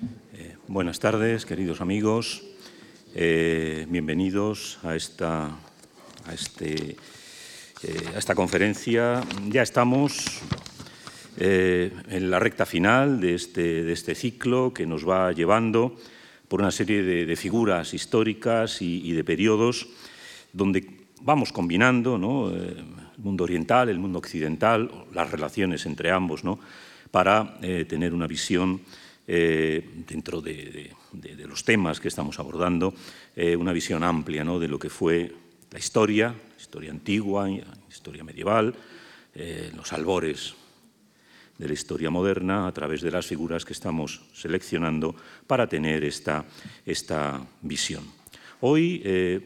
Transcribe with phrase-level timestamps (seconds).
[0.00, 2.44] Eh, buenas tardes, queridos amigos.
[3.14, 6.96] Eh, bienvenidos a esta, a, este,
[7.82, 9.22] eh, a esta conferencia.
[9.48, 10.40] Ya estamos
[11.40, 15.96] en la recta final de este, de este, ciclo que nos va llevando
[16.48, 19.88] por una serie de, figuras históricas y, de periodos
[20.52, 20.84] donde
[21.20, 22.50] vamos combinando ¿no?
[22.50, 22.84] el
[23.18, 26.58] mundo oriental, el mundo occidental, las relaciones entre ambos, ¿no?
[27.12, 28.80] para tener una visión
[29.30, 30.90] eh, dentro de,
[31.46, 32.94] los temas que estamos abordando,
[33.36, 35.30] eh, una visión amplia de lo que fue
[35.70, 37.46] la historia, historia antigua,
[37.90, 38.74] historia medieval,
[39.34, 40.54] eh, los albores
[41.58, 45.14] de la historia moderna a través de las figuras que estamos seleccionando
[45.46, 46.46] para tener esta,
[46.86, 48.04] esta visión.
[48.62, 49.42] Hoy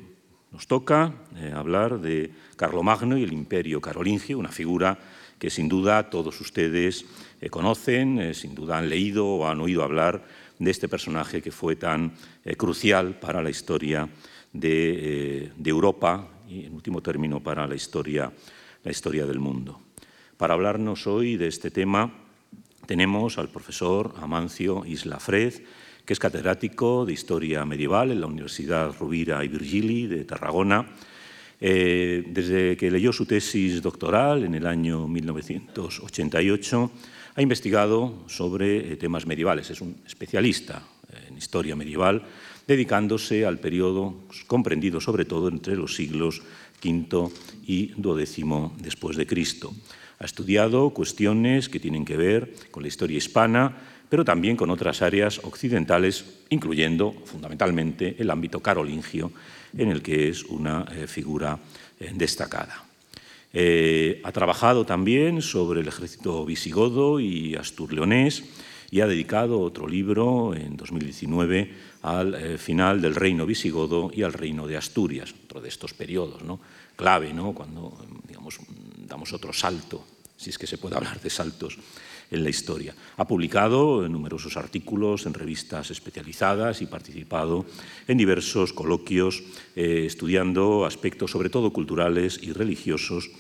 [0.52, 1.12] nos toca
[1.54, 4.96] hablar de Carlomagno y el imperio carolingio, una figura
[5.42, 7.04] que sin duda todos ustedes
[7.40, 10.22] eh, conocen, eh, sin duda han leído o han oído hablar
[10.60, 14.08] de este personaje que fue tan eh, crucial para la historia
[14.52, 18.30] de, Europa y, en último término, para la historia,
[18.84, 19.80] la historia del mundo.
[20.36, 22.14] Para hablarnos hoy de este tema
[22.86, 25.54] tenemos al profesor Amancio Isla Fred,
[26.06, 30.86] que es catedrático de Historia Medieval en la Universidad Rovira y Virgili de Tarragona,
[31.62, 36.90] desde que leyó su tesis doctoral en el año 1988,
[37.34, 42.22] ha investigado sobre eh, temas medievales, es un especialista eh, en historia medieval,
[42.66, 44.14] dedicándose al periodo
[44.46, 46.42] comprendido sobre todo entre los siglos
[46.82, 47.30] V
[47.66, 49.72] y XII después de Cristo.
[50.18, 53.76] Ha estudiado cuestiones que tienen que ver con la historia hispana,
[54.08, 59.32] pero también con otras áreas occidentales, incluyendo fundamentalmente el ámbito carolingio,
[59.76, 61.58] en el que es una eh, figura
[62.14, 62.84] destacada.
[63.52, 68.44] Eh, ha trabajado también sobre el ejército visigodo y astur-leonés
[68.90, 71.70] y ha dedicado otro libro en 2019
[72.02, 76.42] al eh, final del reino visigodo y al reino de Asturias, otro de estos periodos
[76.42, 76.60] ¿no?
[76.96, 77.52] clave, ¿no?
[77.52, 77.92] cuando
[78.26, 78.58] digamos,
[79.06, 80.02] damos otro salto,
[80.36, 81.78] si es que se puede hablar de saltos
[82.32, 82.94] en la historia.
[83.18, 87.66] Ha publicado numerosos artículos en revistas especializadas y participado
[88.08, 89.42] en diversos coloquios
[89.76, 93.30] eh, estudiando aspectos sobre todo culturales y religiosos,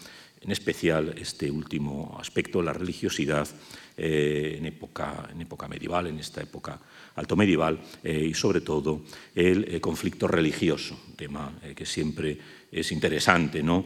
[0.42, 3.48] en especial este último aspecto, la religiosidad
[3.96, 6.78] eh, en, época, en época medieval, en esta época
[7.14, 9.02] alto medieval, eh, y sobre todo
[9.34, 12.38] el conflicto religioso, tema que siempre
[12.70, 13.84] es interesante ¿no?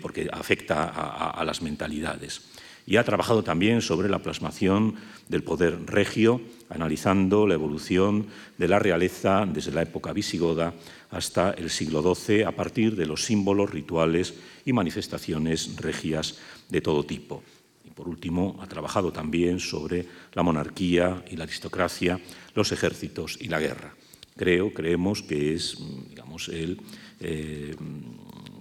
[0.00, 0.88] porque afecta
[1.30, 2.40] a las mentalidades
[2.86, 4.96] y ha trabajado también sobre la plasmación
[5.28, 8.26] del poder regio, analizando la evolución
[8.58, 10.74] de la realeza desde la época visigoda
[11.10, 14.34] hasta el siglo XII a partir de los símbolos, rituales
[14.64, 16.38] y manifestaciones regias
[16.68, 17.42] de todo tipo.
[17.84, 22.20] Y por último, ha trabajado también sobre la monarquía y la aristocracia,
[22.54, 23.94] los ejércitos y la guerra.
[24.36, 25.76] Creo, creemos que es
[26.08, 26.80] digamos, el
[27.20, 27.76] eh,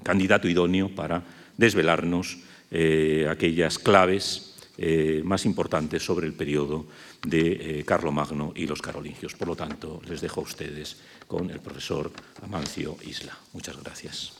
[0.04, 1.24] candidato idóneo para
[1.58, 2.38] desvelarnos
[2.72, 6.86] eh, aquellas claves eh, más importantes sobre el periodo
[7.28, 9.36] de eh, Carlomagno y los carolingios.
[9.36, 12.10] Por lo tanto, les dejo a ustedes con el profesor
[12.42, 13.38] Amancio Isla.
[13.54, 14.34] Muchas gracias.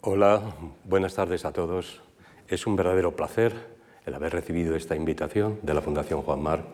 [0.00, 0.54] Hola,
[0.84, 2.00] buenas tardes a todos.
[2.48, 3.54] Es un verdadero placer
[4.04, 6.64] el haber recibido esta invitación de la Fundación Juan Mar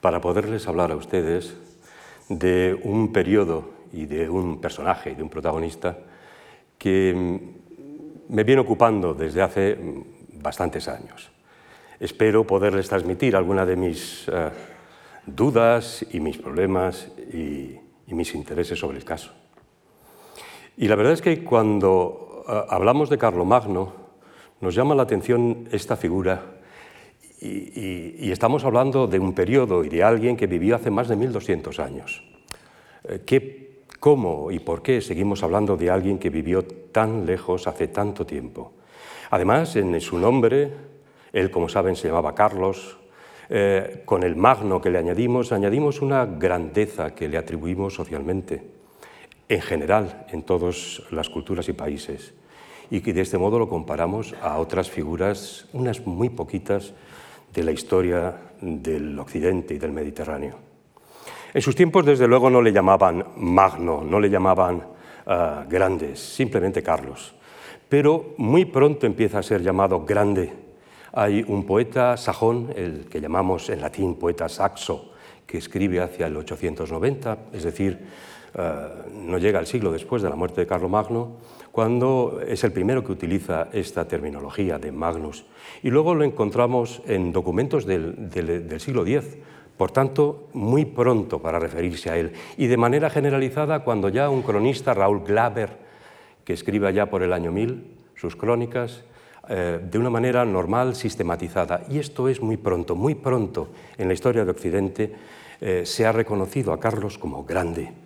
[0.00, 1.54] para poderles hablar a ustedes
[2.28, 5.98] de un periodo y de un personaje y de un protagonista
[6.78, 11.30] que mm, me viene ocupando desde hace mm, bastantes años.
[12.00, 14.50] Espero poderles transmitir alguna de mis eh,
[15.26, 19.32] dudas y mis problemas y, mis intereses sobre el caso.
[20.76, 23.92] Y la verdad es que cuando eh, hablamos de Carlomagno,
[24.60, 26.53] nos llama la atención esta figura
[27.44, 31.78] y, estamos hablando de un periodo y de alguien que vivió hace más de 1200
[31.78, 32.24] años.
[33.04, 37.88] Eh, ¿Qué, ¿Cómo y por qué seguimos hablando de alguien que vivió tan lejos hace
[37.88, 38.72] tanto tiempo?
[39.30, 40.70] Además, en su nombre,
[41.32, 42.98] él, como saben, se llamaba Carlos,
[43.50, 48.62] eh, con el magno que le añadimos, añadimos una grandeza que le atribuimos socialmente,
[49.48, 52.32] en general, en todas las culturas y países,
[52.90, 56.94] y que de este modo lo comparamos a otras figuras, unas muy poquitas,
[57.54, 60.56] de la historia del Occidente y del Mediterráneo.
[61.54, 66.82] En sus tiempos, desde luego, no le llamaban Magno, no le llamaban uh, Grandes, simplemente
[66.82, 67.32] Carlos.
[67.88, 70.52] Pero muy pronto empieza a ser llamado Grande.
[71.12, 75.12] Hay un poeta sajón, el que llamamos en latín poeta saxo,
[75.46, 78.00] que escribe hacia el 890, es decir,
[78.56, 81.36] uh, no llega al siglo después de la muerte de Carlomagno,
[81.74, 85.44] cuando es el primero que utiliza esta terminología de Magnus.
[85.82, 89.38] Y luego lo encontramos en documentos del, siglo X,
[89.76, 92.32] por tanto, muy pronto para referirse a él.
[92.56, 95.70] Y de manera generalizada, cuando ya un cronista, Raúl Glaber,
[96.44, 97.84] que escribe ya por el año 1000
[98.14, 99.02] sus crónicas,
[99.48, 101.82] eh, de una manera normal, sistematizada.
[101.90, 105.12] Y esto es muy pronto, muy pronto en la historia de Occidente
[105.60, 108.03] eh, se ha reconocido a Carlos como grande.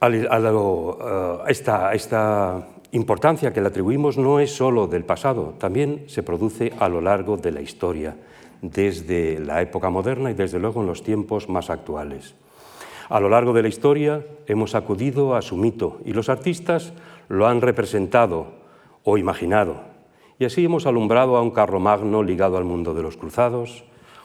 [0.00, 6.72] A esta, esta importancia que le atribuimos no es solo del pasado, también se produce
[6.78, 8.16] a lo largo de la historia,
[8.60, 12.34] desde la época moderna y desde luego en los tiempos más actuales.
[13.08, 16.92] A lo largo de la historia hemos acudido a su mito y los artistas
[17.28, 18.48] lo han representado
[19.04, 19.80] o imaginado.
[20.38, 23.84] Y así hemos alumbrado a un Carlomagno ligado al mundo de los cruzados,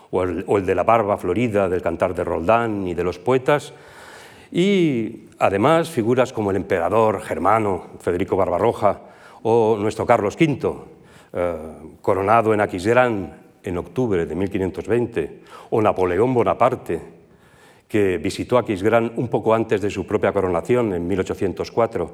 [0.10, 3.74] o el, de la barba florida del cantar de Roldán y de los poetas,
[4.52, 9.02] y además figuras como el emperador germano Federico Barbarroja
[9.42, 10.76] o nuestro Carlos V,
[11.34, 11.56] eh,
[12.00, 15.42] coronado en Aquisgrán en octubre de 1520,
[15.72, 17.02] o Napoleón Bonaparte,
[17.88, 22.12] que visitó Aquisgrán un poco antes de su propia coronación en 1804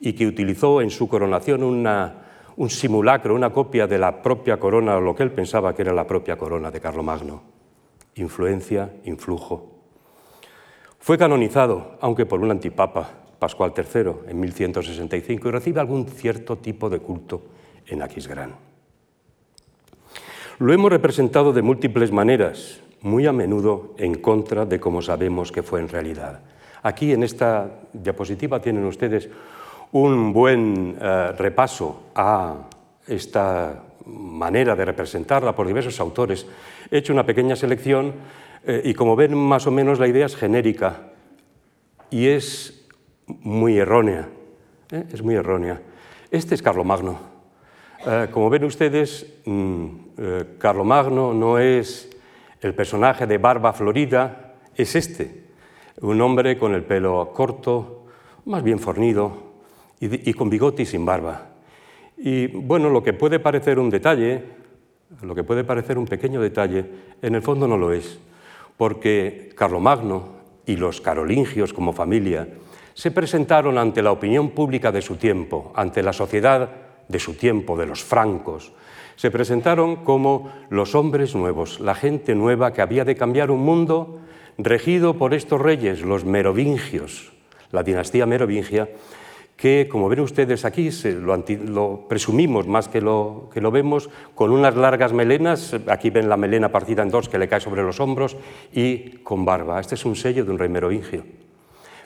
[0.00, 5.14] y que utilizó en su coronación un simulacro, una copia de la propia corona, lo
[5.14, 7.42] que él pensaba que era la propia corona de Carlomagno.
[8.14, 9.71] Influencia, influjo.
[11.02, 13.10] Fue canonizado, aunque por un antipapa,
[13.40, 17.42] Pascual III, en 1165, y recibe algún cierto tipo de culto
[17.88, 18.54] en Aquisgrán.
[20.60, 25.64] Lo hemos representado de múltiples maneras, muy a menudo en contra de cómo sabemos que
[25.64, 26.38] fue en realidad.
[26.84, 29.28] Aquí en esta diapositiva tienen ustedes
[29.90, 32.68] un buen eh, repaso a
[33.08, 36.46] esta manera de representarla por diversos autores.
[36.92, 38.14] He hecho una pequeña selección
[38.64, 41.12] eh, y como ven más o menos la idea es genérica
[42.10, 42.86] y es
[43.26, 44.28] muy errónea.
[44.90, 45.04] ¿eh?
[45.12, 45.80] Es muy errónea.
[46.30, 47.32] Este es Carlomagno.
[48.32, 49.86] como ven ustedes, mm,
[50.58, 52.10] Carlomagno no es
[52.60, 55.44] el personaje de barba florida, es este,
[56.00, 58.06] un hombre con el pelo corto,
[58.46, 59.52] más bien fornido,
[60.00, 61.50] y, con bigote y sin barba.
[62.16, 64.42] Y bueno, lo que puede parecer un detalle,
[65.22, 66.84] lo que puede parecer un pequeño detalle,
[67.20, 68.18] en el fondo no lo es,
[68.76, 72.48] porque Carlomagno y los carolingios como familia
[72.94, 76.70] se presentaron ante la opinión pública de su tiempo, ante la sociedad
[77.08, 78.72] de su tiempo, de los francos.
[79.16, 84.20] Se presentaron como los hombres nuevos, la gente nueva que había de cambiar un mundo
[84.58, 87.32] regido por estos reyes, los merovingios,
[87.70, 88.88] la dinastía merovingia,
[89.56, 94.74] que, como ven ustedes aquí, lo, presumimos más que lo, que lo vemos, con unas
[94.76, 98.36] largas melenas, aquí ven la melena partida en dos que le cae sobre los hombros,
[98.72, 99.80] y con barba.
[99.80, 101.24] Este es un sello de un rey merovingio.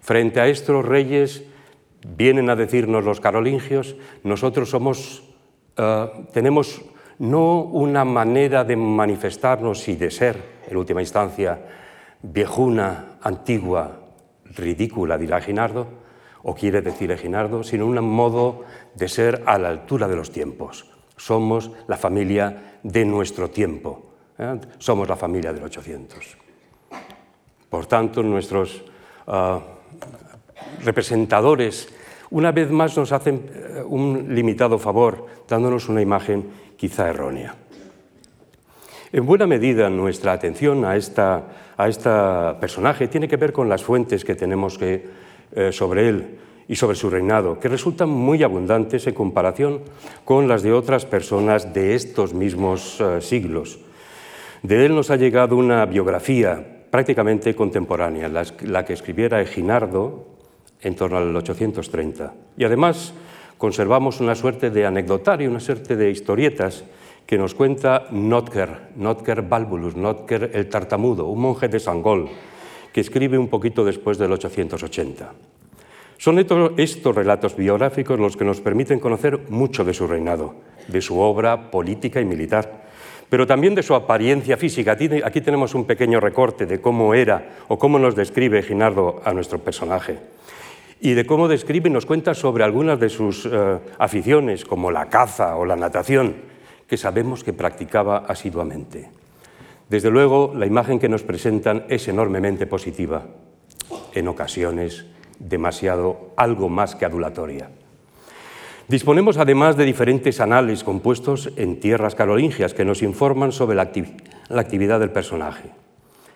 [0.03, 1.45] Frente a estos reyes,
[2.17, 5.25] vienen a decirnos los carolingios, nosotros somos,
[5.77, 6.83] eh, tenemos
[7.19, 11.59] no una manera de manifestarnos y de ser, en última instancia,
[12.23, 14.01] viejuna, antigua,
[14.45, 16.06] ridícula, dirá Ginardo,
[16.47, 18.63] o quiere decir Eginardo, sino un modo
[18.95, 20.87] de ser a la altura de los tiempos.
[21.17, 24.55] Somos la familia de nuestro tiempo, ¿eh?
[24.79, 26.39] somos la familia del 800.
[27.69, 28.85] Por tanto, nuestros
[29.27, 29.59] ah,
[30.85, 31.89] representadores
[32.31, 37.57] una vez más nos hacen eh, un limitado favor, dándonos una imagen quizá errónea.
[39.11, 43.83] En buena medida nuestra atención a esta, a esta personaje tiene que ver con las
[43.83, 45.26] fuentes que tenemos que
[45.71, 46.39] sobre él
[46.69, 49.81] y sobre su reinado, que resultan muy abundantes en comparación
[50.25, 53.79] con las de otras personas de estos mismos eh, siglos.
[54.63, 60.27] De él nos ha llegado una biografía prácticamente contemporánea, la, que escribiera Eginardo
[60.81, 62.35] en torno al 830.
[62.57, 63.13] Y además
[63.59, 66.85] conservamos una suerte de anecdotario, una suerte de historietas
[67.27, 72.29] que nos cuenta Notker, Notker Balbulus, Notker el tartamudo, un monje de Sangol,
[72.97, 75.31] que escribe un poquito después del 880.
[76.17, 80.55] Son estos relatos biográficos los que nos permiten conocer mucho de su reinado,
[80.89, 82.87] de su obra política y militar,
[83.29, 84.97] pero también de su apariencia física.
[85.25, 89.59] Aquí tenemos un pequeño recorte de cómo era o cómo nos describe Ginardo a nuestro
[89.59, 90.17] personaje
[90.99, 95.11] y de cómo describe y nos cuenta sobre algunas de sus eh, aficiones, como la
[95.11, 96.35] caza o la natación,
[96.89, 99.11] que sabemos que practicaba asiduamente.
[99.89, 103.27] Desde luego, la imagen que nos presentan es enormemente positiva,
[104.15, 105.07] en ocasiones
[105.39, 107.71] demasiado algo más que adulatoria.
[108.89, 115.01] Disponemos además de diferentes anales compuestos en tierras carolingias que nos informan sobre la, actividad
[115.01, 115.71] del personaje.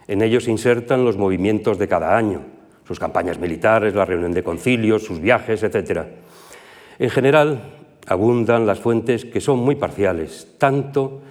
[0.08, 2.42] En ellos se insertan los movimientos de cada año,
[2.86, 6.02] sus campañas militares, la reunión de concilios, sus viajes, etc.
[6.98, 7.62] En general,
[8.06, 11.22] abundan las fuentes que son muy parciales, tanto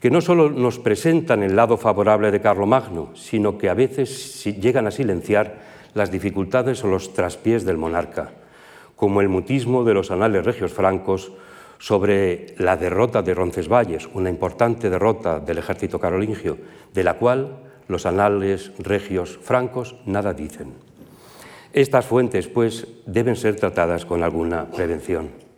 [0.00, 4.86] que no solo nos presentan el lado favorable de Carlomagno, sino que a veces llegan
[4.86, 5.58] a silenciar
[5.92, 8.32] las dificultades o los traspiés del monarca,
[8.96, 11.32] como el mutismo de los anales regios francos
[11.78, 16.56] sobre la derrota de Roncesvalles, una importante derrota del ejército carolingio,
[16.94, 20.72] de la cual los anales regios francos nada dicen.
[21.72, 25.49] Estas fuentes, pues, deben ser tratadas con alguna prevención.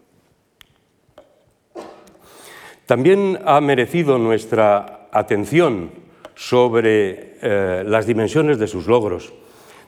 [2.93, 5.93] También ha merecido nuestra atención
[6.35, 9.33] sobre eh, las dimensiones de sus logros,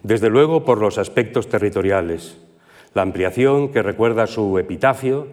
[0.03, 2.39] desde luego por los aspectos territoriales.
[2.95, 5.27] La ampliación que recuerda su epitafio,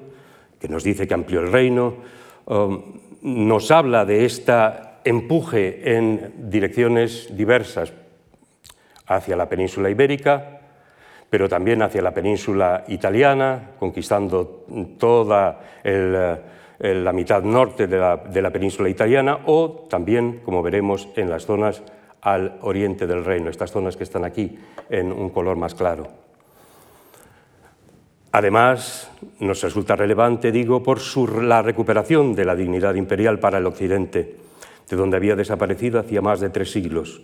[0.60, 1.94] que nos dice que amplió el reino,
[2.48, 2.82] um,
[3.22, 4.54] nos habla de este
[5.06, 7.94] empuje en direcciones diversas
[9.08, 10.60] hacia la península ibérica,
[11.30, 14.66] pero también hacia la península italiana, conquistando
[15.00, 16.38] toda el
[16.82, 21.84] la mitad norte de la, península italiana o también, como veremos, en las zonas
[22.22, 24.58] al oriente del reino, estas zonas que están aquí
[24.90, 26.08] en un color más claro.
[28.32, 31.00] Además, nos resulta relevante, digo, por
[31.44, 34.38] la recuperación de la dignidad imperial para el occidente,
[34.90, 37.22] de donde había desaparecido hacía más de tres siglos.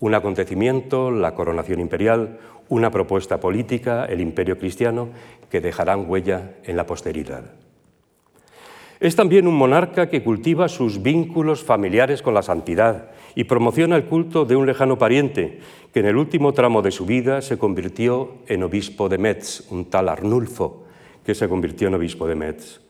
[0.00, 5.08] Un acontecimiento, la coronación imperial, una propuesta política, el imperio cristiano,
[5.50, 7.63] que dejarán huella en la posteridad.
[9.04, 14.06] Es también un monarca que cultiva sus vínculos familiares con la santidad y promociona el
[14.06, 15.60] culto de un lejano pariente,
[15.92, 19.90] que en el último tramo de su vida se convirtió en obispo de Metz, un
[19.90, 20.84] tal Arnulfo,
[21.22, 22.80] que se convirtió en obispo de Metz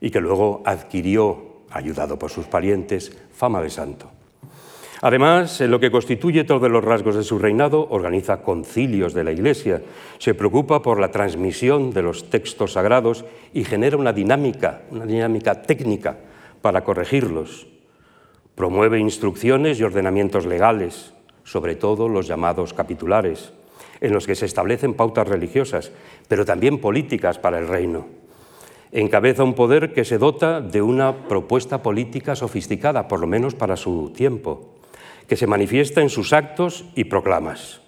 [0.00, 4.17] y que luego adquirió, ayudado por sus parientes, fama de santo.
[5.00, 9.30] Además, en lo que constituye todos los rasgos de su reinado, organiza concilios de la
[9.30, 9.80] Iglesia,
[10.18, 13.24] se preocupa por la transmisión de los textos sagrados
[13.54, 16.16] y genera una dinámica, una dinámica técnica
[16.62, 17.68] para corregirlos.
[18.56, 21.14] Promueve instrucciones y ordenamientos legales,
[21.44, 23.52] sobre todo los llamados capitulares,
[24.00, 25.92] en los que se establecen pautas religiosas,
[26.26, 28.06] pero también políticas para el reino.
[28.90, 33.76] Encabeza un poder que se dota de una propuesta política sofisticada, por lo menos para
[33.76, 34.77] su tiempo
[35.28, 37.82] que se manifiesta en sus actos y proclamas,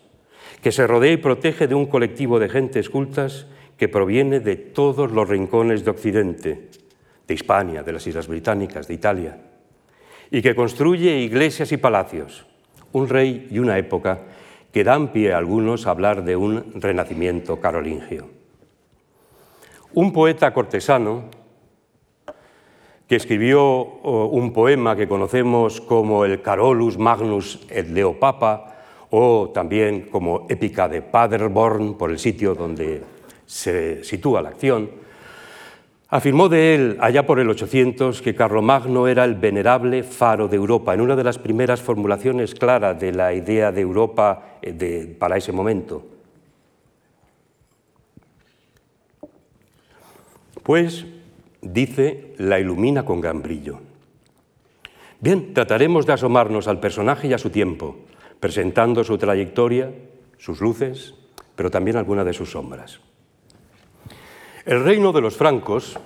[0.63, 3.47] que se rodea y protege de un colectivo de gentes cultas
[3.79, 6.69] que proviene de todos los rincones de Occidente,
[7.27, 9.39] de Hispania, de las Islas Británicas, de Italia,
[10.31, 12.47] y que construye iglesias y palacios,
[12.93, 14.21] un rey y una época
[14.71, 18.29] que dan pie a algunos a hablar de un renacimiento carolingio.
[19.95, 21.31] Un poeta cortesano
[23.11, 30.47] que escribió un poema que conocemos como el Carolus Magnus et Leopapa o también como
[30.49, 33.03] épica de Paderborn, por el sitio donde
[33.45, 34.93] se sitúa la acción,
[36.09, 40.95] afirmó de él, allá por el 800, que Carlomagno era el venerable faro de Europa,
[40.95, 45.51] en una de las primeras formulaciones claras de la idea de Europa eh, para ese
[45.51, 46.07] momento.
[50.63, 51.05] Pues
[51.63, 53.81] dice, la ilumina con gran brillo.
[55.21, 57.99] Bien, trataremos de asomarnos al personaje y a su tiempo,
[58.41, 59.93] presentando su trayectoria,
[60.39, 61.15] sus luces,
[61.55, 63.01] pero también algunas de sus sombras.
[64.65, 65.99] El reino de los francos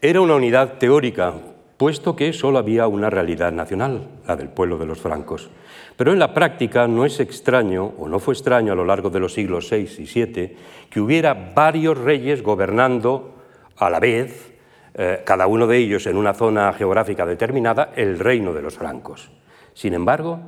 [0.00, 1.34] era una unidad teórica,
[1.78, 5.48] puesto que solo había una realidad nacional, la del pueblo de los francos.
[5.96, 9.20] Pero en la práctica no es extraño, o no fue extraño a lo largo de
[9.20, 10.56] los siglos VI y VII,
[10.90, 13.36] que hubiera varios reyes gobernando
[13.76, 14.54] a la vez,
[14.94, 19.30] eh, cada uno de ellos en una zona geográfica determinada, el reino de los francos.
[19.72, 20.40] Sin embargo,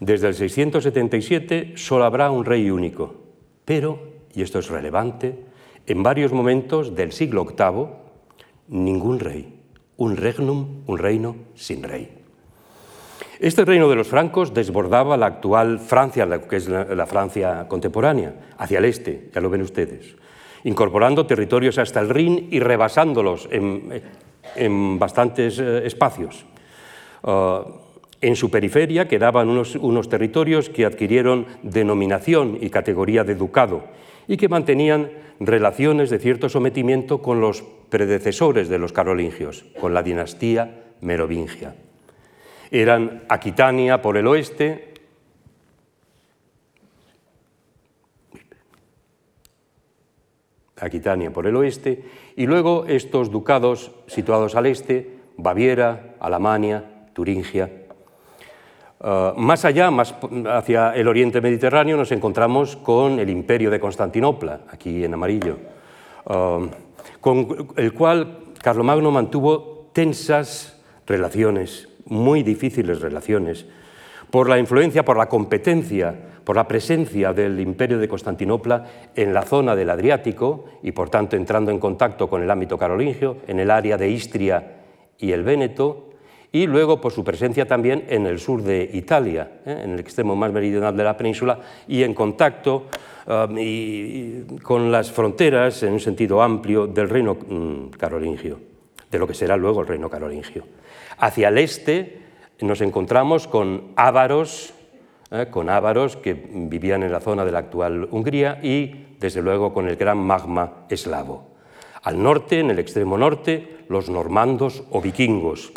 [0.00, 3.16] desde el 677 solo habrá un rey único,
[3.66, 4.00] pero,
[4.34, 5.44] y esto es relevante,
[5.86, 7.88] en varios momentos del siglo VIII,
[8.68, 9.59] ningún rey,
[10.00, 12.08] un regnum, un reino sin rey.
[13.38, 18.78] Este reino de los francos desbordaba la actual Francia, que es la, Francia contemporánea, hacia
[18.78, 20.16] el este, ya lo ven ustedes,
[20.64, 26.46] incorporando territorios hasta el Rin y rebasándolos en, bastantes eh, espacios.
[27.22, 27.64] Ah,
[28.22, 33.84] en su periferia quedaban unos, unos territorios que adquirieron denominación y categoría de ducado
[34.26, 35.10] y que mantenían
[35.40, 41.74] relaciones de cierto sometimiento con los predecesores de los carolingios, con la dinastía merovingia
[42.70, 44.94] eran Aquitania por el oeste,
[50.76, 52.04] Aquitania por el oeste,
[52.36, 57.79] y luego estos ducados situados al este, Baviera, Alemania, Turingia.
[59.02, 60.14] Uh, más allá, más
[60.52, 65.56] hacia el oriente mediterráneo, nos encontramos con el imperio de Constantinopla, aquí en amarillo,
[66.26, 66.66] uh,
[67.18, 73.64] con el cual Carlomagno mantuvo tensas relaciones, muy difíciles relaciones,
[74.30, 76.14] por la influencia, por la competencia,
[76.44, 78.84] por la presencia del imperio de Constantinopla
[79.16, 83.38] en la zona del Adriático y por tanto entrando en contacto con el ámbito carolingio,
[83.46, 84.72] en el área de Istria
[85.16, 86.09] y el Véneto,
[86.52, 89.82] y luego por su presencia también en el sur de Italia, ¿eh?
[89.84, 92.86] en el extremo más meridional de la península, y en contacto
[93.26, 98.58] um, con las fronteras, en un sentido amplio, del reino mm, carolingio,
[99.10, 100.64] de lo que será luego el reino carolingio.
[101.18, 102.20] Hacia el este
[102.60, 104.74] nos encontramos con ávaros,
[105.30, 105.46] ¿eh?
[105.50, 109.88] con ávaros que vivían en la zona de la actual Hungría y, desde luego, con
[109.88, 111.48] el gran magma eslavo.
[112.02, 115.72] Al norte, en el extremo norte, los normandos o vikingos,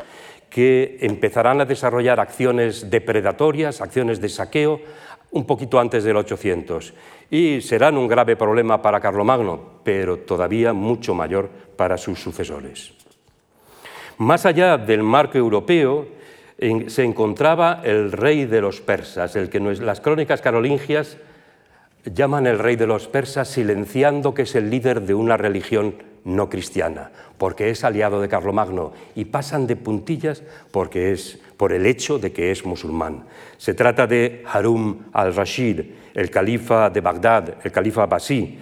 [0.53, 4.79] que empezarán a desarrollar acciones depredatorias, acciones de saqueo,
[5.31, 6.93] un poquito antes del 800.
[7.31, 12.93] Y serán un grave problema para Carlomagno, pero todavía mucho mayor para sus sucesores.
[14.19, 16.05] Más allá del marco europeo
[16.85, 21.17] se encontraba el rey de los persas, el que las crónicas carolingias
[22.05, 26.49] llaman el rey de los persas silenciando que es el líder de una religión no
[26.49, 32.19] cristiana, porque es aliado de Carlomagno y pasan de puntillas porque es por el hecho
[32.19, 33.25] de que es musulmán.
[33.57, 35.81] Se trata de Harun al-Rashid,
[36.13, 38.59] el califa de Bagdad, el califa Basí,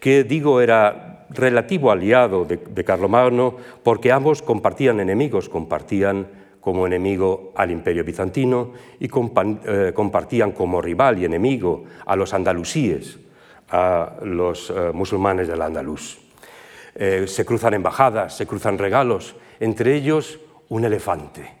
[0.00, 7.52] que digo era relativo aliado de, de Carlomagno porque ambos compartían enemigos, compartían como enemigo
[7.56, 13.18] al imperio bizantino y eh, compartían como rival y enemigo a los andalusíes,
[13.68, 16.21] a los eh, musulmanes del Andaluz.
[16.94, 21.54] Eh, se cruzan embajadas, se cruzan regalos, entre ellos un elefante.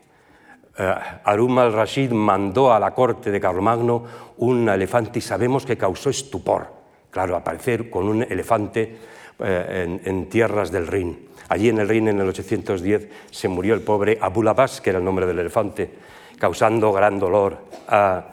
[0.76, 4.04] Eh, Arum al-Rashid mandó a la corte de Carlomagno
[4.38, 6.66] un elefante y sabemos que causó estupor,
[7.10, 8.98] claro, aparecer con un elefante
[9.38, 11.28] eh, en, tierras del Rin.
[11.48, 14.98] Allí en el Rin, en el 810, se murió el pobre Abu Labas, que era
[14.98, 15.90] el nombre del elefante,
[16.38, 18.24] causando gran dolor a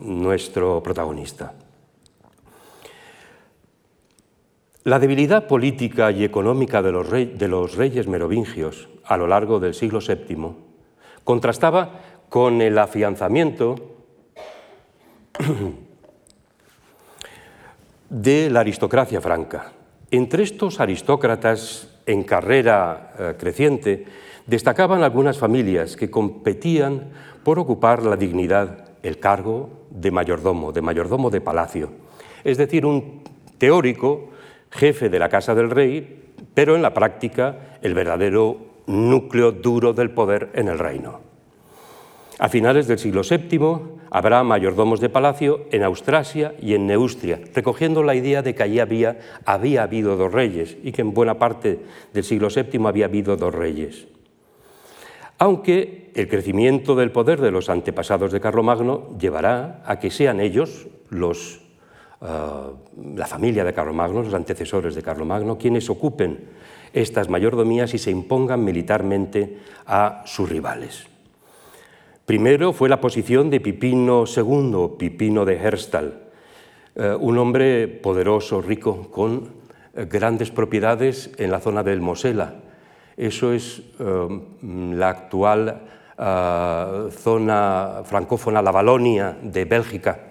[0.00, 1.52] nuestro protagonista.
[4.84, 10.54] La debilidad política y económica de los, reyes merovingios a lo largo del siglo VII
[11.22, 13.74] contrastaba con el afianzamiento
[18.08, 19.72] de la aristocracia franca.
[20.10, 24.06] Entre estos aristócratas en carrera eh, creciente
[24.46, 27.10] destacaban algunas familias que competían
[27.44, 31.90] por ocupar la dignidad, el cargo de mayordomo, de mayordomo de palacio.
[32.44, 33.24] Es decir, un
[33.58, 34.29] teórico
[34.70, 38.56] jefe de la Casa del Rey, pero en la práctica el verdadero
[38.86, 41.20] núcleo duro del poder en el reino.
[42.38, 48.02] A finales del siglo VII habrá mayordomos de palacio en Austrasia y en Neustria, recogiendo
[48.02, 51.80] la idea de que allí había, había habido dos reyes y que en buena parte
[52.14, 54.06] del siglo VII había habido dos reyes.
[55.36, 60.88] Aunque el crecimiento del poder de los antepasados de Carlomagno llevará a que sean ellos
[61.08, 61.60] los
[62.20, 66.38] uh, la familia de Carlomagno, los antecesores de Carlomagno, quienes ocupen
[66.92, 71.06] estas mayordomías y se impongan militarmente a sus rivales.
[72.26, 76.20] Primero fue la posición de Pipino II, Pipino de Herstal,
[76.96, 79.48] uh, un hombre poderoso, rico, con uh,
[80.08, 82.54] grandes propiedades en la zona del Mosela.
[83.16, 83.82] Eso es
[84.62, 85.82] la actual
[86.16, 90.29] zona francófona, la Valonia de Bélgica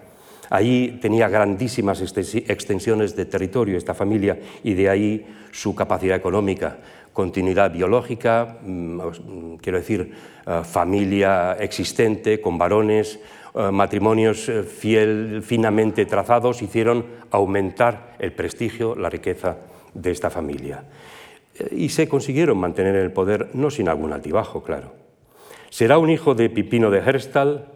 [0.50, 6.78] Allí tenía grandísimas extensiones de territorio esta familia y de ahí su capacidad económica,
[7.12, 10.12] continuidad biológica, mm, quiero decir,
[10.46, 13.20] eh, familia existente con varones,
[13.54, 19.56] eh, matrimonios eh, fiel, finamente trazados hicieron aumentar el prestigio, la riqueza
[19.94, 20.82] de esta familia.
[21.70, 24.94] Y se consiguieron mantener el poder, no sin algún altibajo, claro.
[25.68, 27.66] Será un hijo de Pipino de Herstal,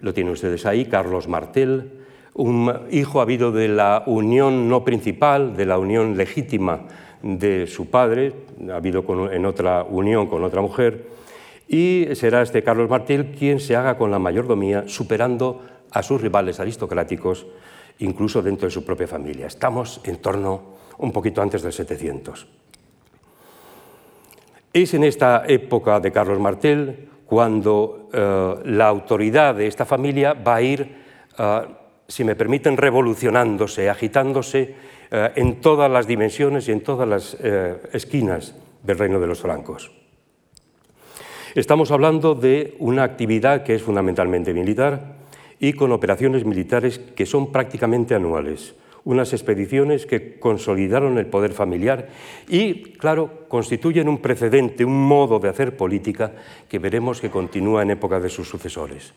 [0.00, 1.90] lo tienen ustedes ahí, Carlos Martel,
[2.34, 6.86] un hijo habido de la unión no principal, de la unión legítima
[7.22, 8.32] de su padre,
[8.70, 11.06] ha habido en otra unión con otra mujer,
[11.68, 16.60] y será este Carlos Martel quien se haga con la mayordomía, superando a sus rivales
[16.60, 17.46] aristocráticos,
[18.00, 19.46] incluso dentro de su propia familia.
[19.46, 22.46] Estamos en torno un poquito antes del 700.
[24.72, 30.56] Es en esta época de Carlos Martel cuando eh, la autoridad de esta familia va
[30.56, 30.96] a ir,
[31.38, 31.60] eh,
[32.06, 34.74] si me permiten, revolucionándose, agitándose
[35.10, 37.36] eh, en todas las dimensiones y en todas las
[37.92, 39.90] esquinas del reino de los francos.
[41.54, 45.14] Estamos hablando de una actividad que es fundamentalmente militar
[45.60, 52.08] y con operaciones militares que son prácticamente anuales, unas expediciones que consolidaron el poder familiar
[52.48, 56.32] y, claro, constituyen un precedente, un modo de hacer política
[56.68, 59.12] que veremos que continúa en época de sus sucesores,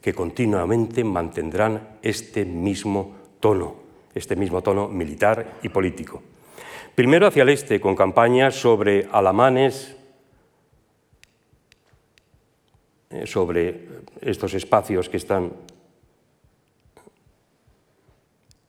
[0.00, 3.76] que continuamente mantendrán este mismo tono,
[4.14, 6.22] este mismo tono militar y político.
[6.94, 9.94] Primero hacia el este, con campañas sobre alamanes,
[13.10, 13.88] eh, sobre
[14.20, 15.52] estos espacios que están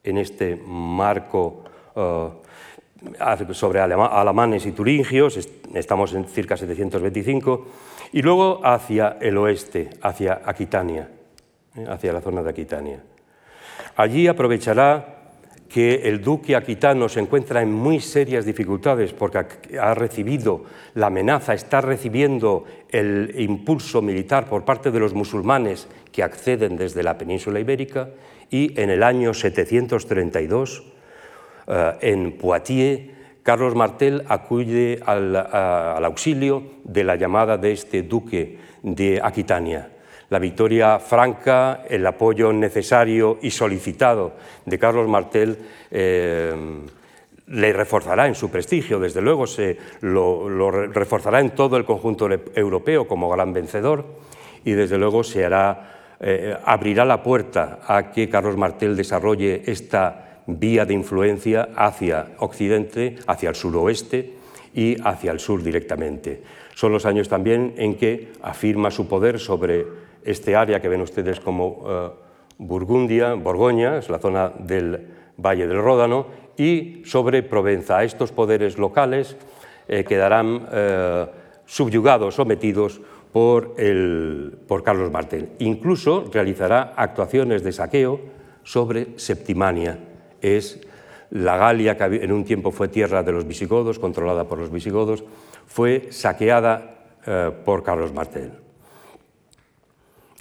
[0.04, 5.38] en este marco uh, sobre alamanes y turingios,
[5.74, 7.66] estamos en circa 725,
[8.12, 11.08] y luego hacia el oeste, hacia Aquitania,
[11.76, 13.02] eh, hacia la zona de Aquitania.
[13.96, 15.20] Allí aprovechará
[15.68, 19.46] que el duque aquitano se encuentra en muy serias dificultades porque
[19.80, 26.24] ha recibido la amenaza, está recibiendo el impulso militar por parte de los musulmanes que
[26.24, 28.08] acceden desde la península ibérica
[28.50, 30.82] y en el año 732
[31.66, 35.34] eh, en Poitiers Carlos Martel acude al,
[36.04, 39.88] auxilio de la llamada de este duque de Aquitania.
[40.28, 44.34] La victoria franca, el apoyo necesario y solicitado
[44.64, 45.58] de Carlos Martel
[45.90, 46.54] eh,
[47.48, 53.08] le reforzará en su prestigio, desde luego se lo, reforzará en todo el conjunto europeo
[53.08, 54.04] como gran vencedor
[54.64, 60.42] y desde luego se hará, eh, abrirá la puerta a que Carlos Martel desarrolle esta
[60.46, 64.34] vía de influencia hacia Occidente, hacia el suroeste
[64.74, 66.42] y hacia el sur directamente.
[66.74, 69.86] Son los años también en que afirma su poder sobre
[70.22, 72.10] este área que ven ustedes como eh,
[72.58, 75.00] Burgundia, Borgoña, es la zona del
[75.38, 76.26] Valle del Ródano,
[76.58, 78.04] y sobre Provenza.
[78.04, 79.38] Estos poderes locales
[79.88, 80.68] eh, quedarán
[81.64, 83.00] subyugados, sometidos
[83.32, 83.74] por,
[84.84, 85.50] Carlos Martel.
[85.58, 88.20] Incluso realizará actuaciones de saqueo
[88.64, 89.98] sobre Septimania.
[90.40, 90.80] Es
[91.30, 95.24] la Galia, que en un tiempo fue tierra de los visigodos, controlada por los visigodos,
[95.66, 96.96] fue saqueada
[97.64, 98.50] por Carlos Martel.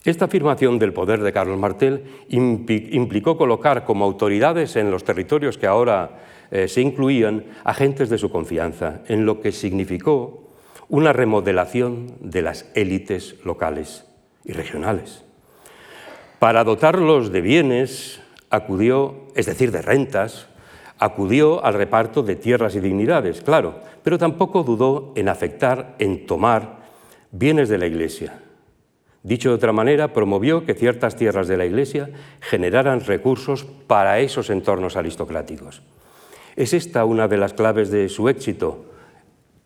[0.05, 5.67] Esta afirmación del poder de Carlos Martel implicó colocar como autoridades en los territorios que
[5.67, 6.21] ahora
[6.51, 10.48] eh, se incluían agentes de su confianza, en lo que significó
[10.89, 14.05] una remodelación de las élites locales
[14.43, 15.23] y regionales.
[16.39, 20.47] Para dotarlos de bienes acudió, es decir, de rentas,
[20.97, 26.79] acudió al reparto de tierras y dignidades, claro, pero tampoco dudó en afectar, en tomar
[27.31, 28.39] bienes de la Iglesia,
[29.21, 34.49] Dicho de otra manera, promovió que ciertas tierras de la Iglesia generaran recursos para esos
[34.49, 35.81] entornos aristocráticos.
[36.55, 38.85] Es esta una de las claves de su éxito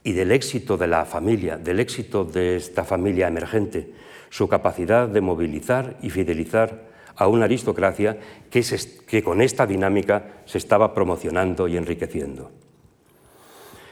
[0.03, 3.93] y del éxito de la familia, del éxito de esta familia emergente,
[4.29, 8.17] su capacidad de movilizar y fidelizar a una aristocracia
[8.49, 12.51] que, con esta dinámica se estaba promocionando y enriqueciendo.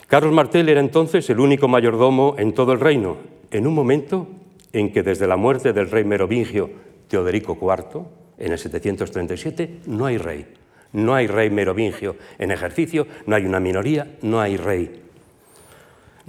[0.08, 3.18] Carlos Martel era entonces el único mayordomo en todo el reino,
[3.52, 4.28] en un momento
[4.74, 6.70] en que desde la muerte del rey merovingio
[7.08, 8.02] Teodorico IV,
[8.38, 10.46] en el 737, no hay rey.
[10.94, 15.02] No hay rey merovingio en ejercicio, no hay una minoría, no hay rey.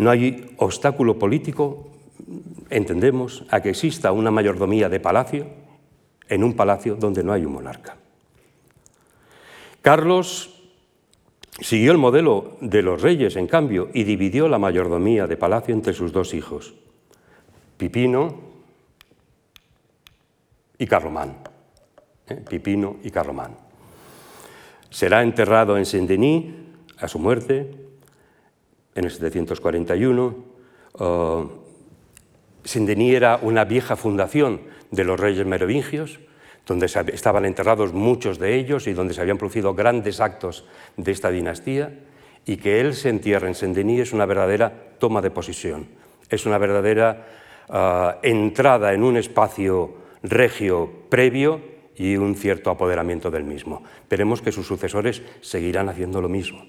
[0.03, 1.87] No hay obstáculo político,
[2.71, 5.47] entendemos, a que exista una mayordomía de palacio
[6.29, 7.97] en un palacio donde no hay un monarca.
[9.81, 10.61] Carlos
[11.61, 15.95] siguió el modelo de los reyes, en cambio, y dividió la mayordomía de palacio entre
[15.95, 16.75] sus dos hijos.
[17.77, 18.41] Pipino
[20.79, 21.37] y Carlomán.
[22.29, 22.43] ¿eh?
[22.49, 23.55] Pipino y Carlomán.
[24.91, 26.55] Será enterrado en Saint-Denis
[26.99, 27.82] a su muerte
[28.95, 30.35] en el 741.
[30.95, 31.49] Uh,
[32.65, 36.21] Saint-Denis era una vieja fundación de los reyes merovingios,
[36.67, 40.65] donde estaban enterrados muchos de ellos y donde se habían producido grandes actos
[40.97, 41.99] de esta dinastía,
[42.47, 45.87] y que él se entierre en Saint-Denis es una verdadera toma de posesión,
[46.29, 47.27] es una verdadera
[47.75, 51.61] Ah, entrada en un espacio regio previo
[51.97, 53.83] y un cierto apoderamiento del mismo.
[54.11, 56.67] Veremos que sus sucesores seguirán haciendo lo mismo.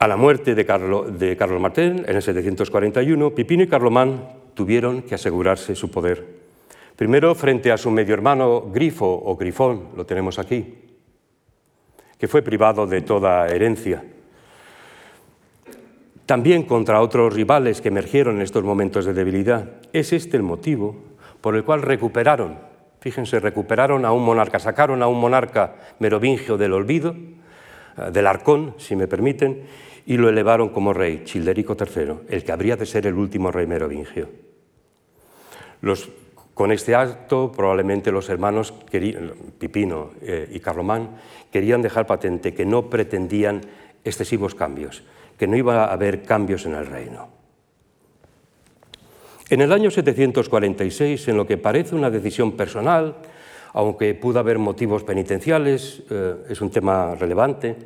[0.00, 5.74] A la muerte de, Carlos Martel, en el 741, Pipino y Carlomán tuvieron que asegurarse
[5.74, 6.26] su poder.
[6.96, 10.74] Primero frente a su medio hermano Grifo o Grifón, lo tenemos aquí,
[12.18, 14.02] que fue privado de toda herencia
[16.30, 19.68] también contra otros rivales que emergieron en estos momentos de debilidad.
[19.92, 20.94] Es este el motivo
[21.40, 22.56] por el cual recuperaron,
[23.00, 27.16] fíjense, recuperaron a un monarca, sacaron a un monarca merovingio del olvido,
[28.12, 29.62] del arcón, si me permiten,
[30.06, 33.66] y lo elevaron como rey, Childerico III, el que habría de ser el último rey
[33.66, 34.28] merovingio.
[36.54, 38.72] con este acto, probablemente los hermanos
[39.58, 41.16] Pipino eh, y Carlomán
[41.50, 43.62] querían dejar patente que no pretendían
[44.04, 45.02] excesivos cambios,
[45.38, 47.28] que no iba a haber cambios en el reino.
[49.48, 53.16] En el año 746, en lo que parece una decisión personal,
[53.72, 57.76] aunque pudo haber motivos penitenciales, eh, es un tema relevante,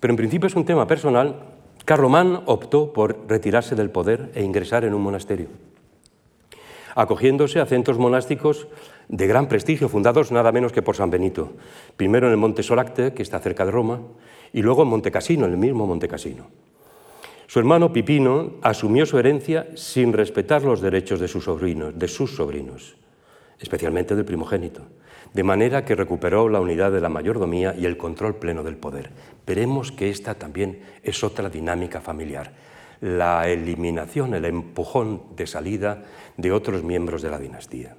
[0.00, 1.36] pero en principio es un tema personal,
[1.84, 5.48] Carlomán optó por retirarse del poder e ingresar en un monasterio,
[6.94, 8.68] acogiéndose a centros monásticos
[9.08, 11.52] de gran prestigio, fundados nada menos que por San Benito,
[11.96, 14.00] primero en el Monte Soracte, que está cerca de Roma,
[14.52, 16.46] y luego en Monte Cassino, en el mismo Monte Cassino.
[17.46, 22.34] Su hermano Pipino asumió su herencia sin respetar los derechos de sus sobrinos, de sus
[22.34, 22.96] sobrinos,
[23.60, 24.82] especialmente del primogénito,
[25.32, 29.10] de manera que recuperó la unidad de la mayordomía y el control pleno del poder.
[29.46, 32.52] Veremos que esta también es otra dinámica familiar,
[33.00, 36.02] la eliminación, el empujón de salida
[36.36, 37.96] de otros miembros de la dinastía.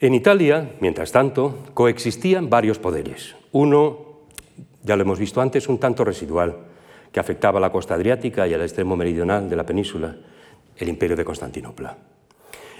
[0.00, 3.36] En Italia, mientras tanto, coexistían varios poderes.
[3.52, 4.20] Uno,
[4.82, 6.69] ya lo hemos visto antes, un tanto residual,
[7.12, 10.16] que afectaba a la costa adriática y al extremo meridional de la península,
[10.76, 11.96] el imperio de Constantinopla.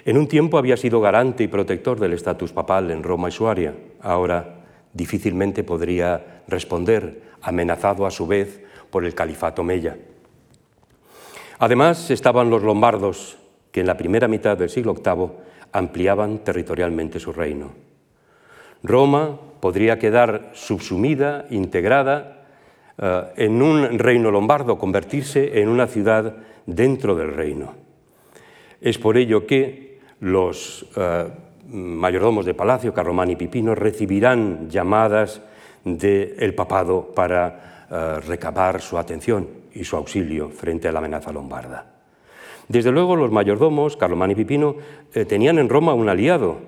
[0.04, 3.48] En un tiempo había sido garante y protector del estatus papal en Roma y su
[3.48, 3.74] área.
[4.00, 9.96] Ahora difícilmente podría responder, amenazado a su vez por el califato Mella.
[11.58, 13.36] Además estaban los lombardos,
[13.72, 15.30] que en la primera mitad del siglo VIII
[15.72, 17.72] ampliaban territorialmente su reino.
[18.82, 22.39] Roma podría quedar subsumida, integrada
[23.00, 26.36] en un reino lombardo, convertirse en una ciudad
[26.66, 27.74] dentro del reino.
[28.80, 31.28] Es por ello que los eh,
[31.68, 35.42] mayordomos de palacio, Carlomán y Pipino, recibirán llamadas
[35.84, 41.86] del papado para eh, recabar su atención y su auxilio frente a la amenaza lombarda.
[42.68, 44.76] Desde luego los mayordomos, Carlomán y Pipino,
[45.12, 46.58] eh, tenían en Roma un aliado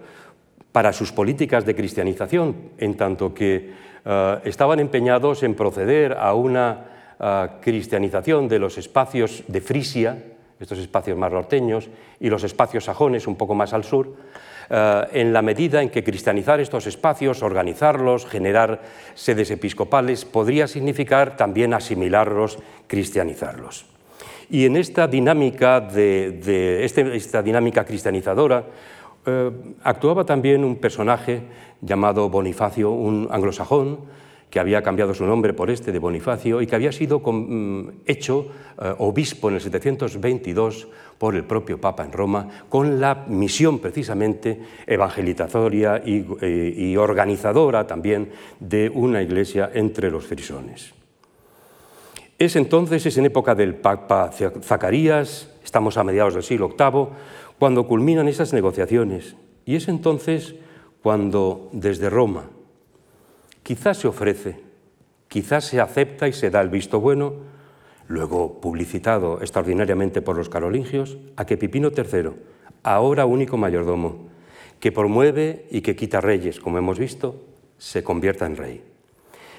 [0.73, 3.73] para sus políticas de cristianización, en tanto que
[4.05, 10.19] eh, estaban empeñados en proceder a una eh, cristianización de los espacios de Frisia,
[10.59, 14.15] estos espacios más norteños, y los espacios sajones un poco más al sur,
[14.71, 18.81] en la medida en que cristianizar estos espacios, organizarlos, generar
[19.13, 23.85] sedes episcopales, podría significar también asimilarlos, cristianizarlos.
[24.53, 28.65] Y en esta dinámica, de, este, esta dinámica cristianizadora
[29.27, 29.51] eh,
[29.83, 31.43] actuaba también un personaje
[31.81, 33.99] llamado Bonifacio, un anglosajón,
[34.53, 38.49] que había cambiado su nombre por este de Bonifacio y que había sido mm, hecho
[38.83, 44.61] eh, obispo en el 722 por el propio Papa en Roma, con la misión precisamente
[44.87, 48.31] evangelizatoria y, eh, y organizadora también
[48.61, 50.93] de una iglesia entre los frisones.
[52.39, 54.31] Es entonces, es en época del Papa
[54.63, 57.07] Zacarías, estamos a mediados del siglo VIII,
[57.63, 59.37] cuando culminan esas negociaciones.
[59.65, 60.57] Y es entonces
[61.01, 62.51] cuando desde Roma
[63.63, 64.59] quizás se ofrece,
[65.29, 67.35] quizás se acepta y se da el visto bueno,
[68.09, 72.31] luego publicitado extraordinariamente por los carolingios, a que Pipino III,
[72.83, 74.27] ahora único mayordomo,
[74.81, 77.45] que promueve y que quita reyes, como hemos visto,
[77.79, 78.83] se convierta en rey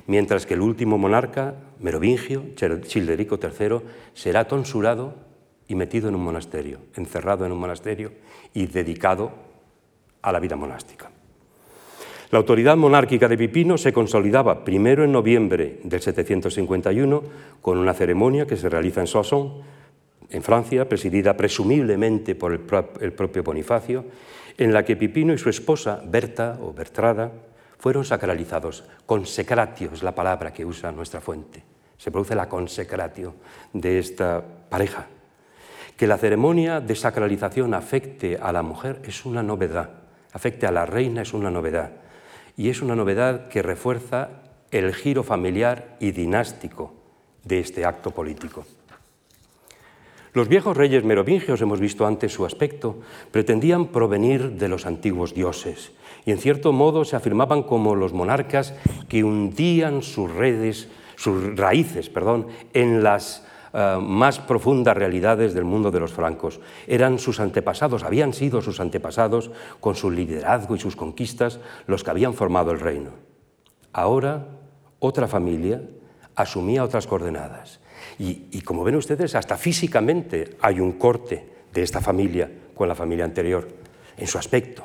[0.07, 3.79] mientras que el último monarca, Merovingio, Childerico III,
[4.13, 5.15] será tonsurado
[5.67, 8.11] y metido en un monasterio, encerrado en un monasterio
[8.53, 9.31] y dedicado
[10.21, 11.11] a la vida monástica.
[12.31, 17.23] La autoridad monárquica de Pipino se consolidaba primero en noviembre del 751
[17.61, 19.63] con una ceremonia que se realiza en Soissons,
[20.31, 24.05] en Francia, presidida presumiblemente por el, propio Bonifacio,
[24.57, 27.31] en la que Pipino y su esposa, Berta o Bertrada,
[27.77, 28.83] fueron sacralizados.
[29.05, 31.63] Consecratio es la palabra que usa nuestra fuente.
[31.97, 33.35] Se produce la consecratio
[33.73, 35.05] de esta pareja.
[35.97, 39.89] Que la ceremonia de sacralización afecte a la mujer es una novedad,
[40.31, 41.91] afecte a la reina es una novedad.
[42.57, 44.29] Y es una novedad que refuerza
[44.71, 46.93] el giro familiar y dinástico
[47.43, 48.65] de este acto político.
[50.33, 55.91] Los viejos reyes merovingios, hemos visto antes su aspecto, pretendían provenir de los antiguos dioses
[56.25, 58.73] y en cierto modo se afirmaban como los monarcas
[59.09, 65.89] que hundían sus redes, sus raíces, perdón, en las eh, más profundas realidades del mundo
[65.89, 66.59] de los francos.
[66.85, 72.11] Eran sus antepasados, habían sido sus antepasados con su liderazgo y sus conquistas los que
[72.11, 73.11] habían formado el reino.
[73.91, 74.45] Ahora
[74.99, 75.81] otra familia
[76.35, 77.79] asumía otras coordenadas.
[78.19, 82.95] Y, y como ven ustedes, hasta físicamente hay un corte de esta familia con la
[82.95, 83.67] familia anterior,
[84.17, 84.83] en su aspecto.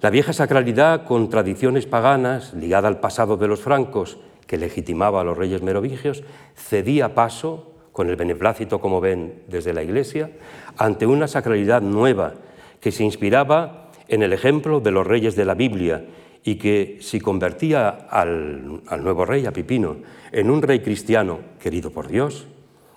[0.00, 5.24] La vieja sacralidad con tradiciones paganas ligada al pasado de los francos que legitimaba a
[5.24, 6.24] los reyes merovingios
[6.56, 10.30] cedía paso, con el beneplácito como ven desde la Iglesia,
[10.76, 12.34] ante una sacralidad nueva
[12.80, 16.06] que se inspiraba en el ejemplo de los reyes de la Biblia
[16.44, 19.96] y que si convertía al, al nuevo rey, a Pipino,
[20.32, 22.46] en un rey cristiano querido por Dios,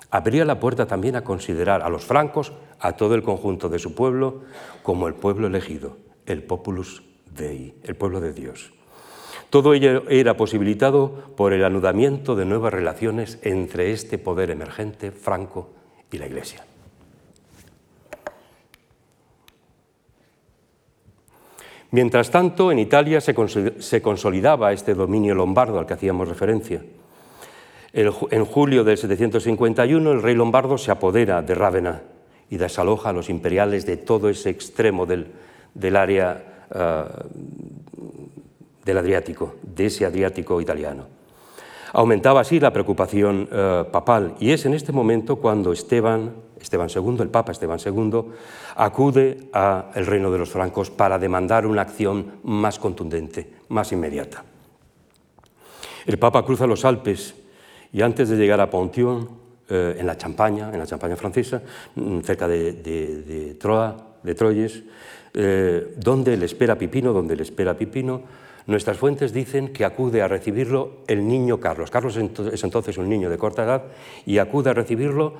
[0.09, 3.93] abría la puerta también a considerar a los francos, a todo el conjunto de su
[3.93, 4.43] pueblo,
[4.83, 7.03] como el pueblo elegido, el populus
[7.35, 8.71] dei, el pueblo de Dios.
[9.51, 15.69] Todo ello era posibilitado por el anudamiento de nuevas relaciones entre este poder emergente franco
[16.09, 16.63] y la Iglesia.
[21.91, 26.81] Mientras tanto, en Italia se consolidaba este dominio lombardo al que hacíamos referencia.
[27.91, 32.03] En julio del 751 el rey lombardo se apodera de Rávena
[32.49, 37.80] y desaloja a los imperiales de todo ese extremo del, área uh,
[38.85, 41.05] del Adriático, de ese Adriático italiano.
[41.93, 47.17] Aumentaba así la preocupación uh, papal y es en este momento cuando Esteban, Esteban II,
[47.19, 48.21] el Papa Esteban II,
[48.75, 54.45] acude al reino de los francos para demandar una acción más contundente, más inmediata.
[56.05, 57.35] El Papa cruza los Alpes
[57.91, 61.61] y antes de llegar a Pontion, eh, en la Champaña, en la Champaña francesa,
[61.95, 64.83] mm, cerca de, de Troyes,
[65.33, 68.21] eh, donde le espera Pipino, donde le espera Pipino,
[68.67, 71.91] nuestras fuentes dicen que acude a recibirlo el niño Carlos.
[71.91, 73.83] Carlos es entonces un niño de corta edad
[74.25, 75.33] y acude a recibirlo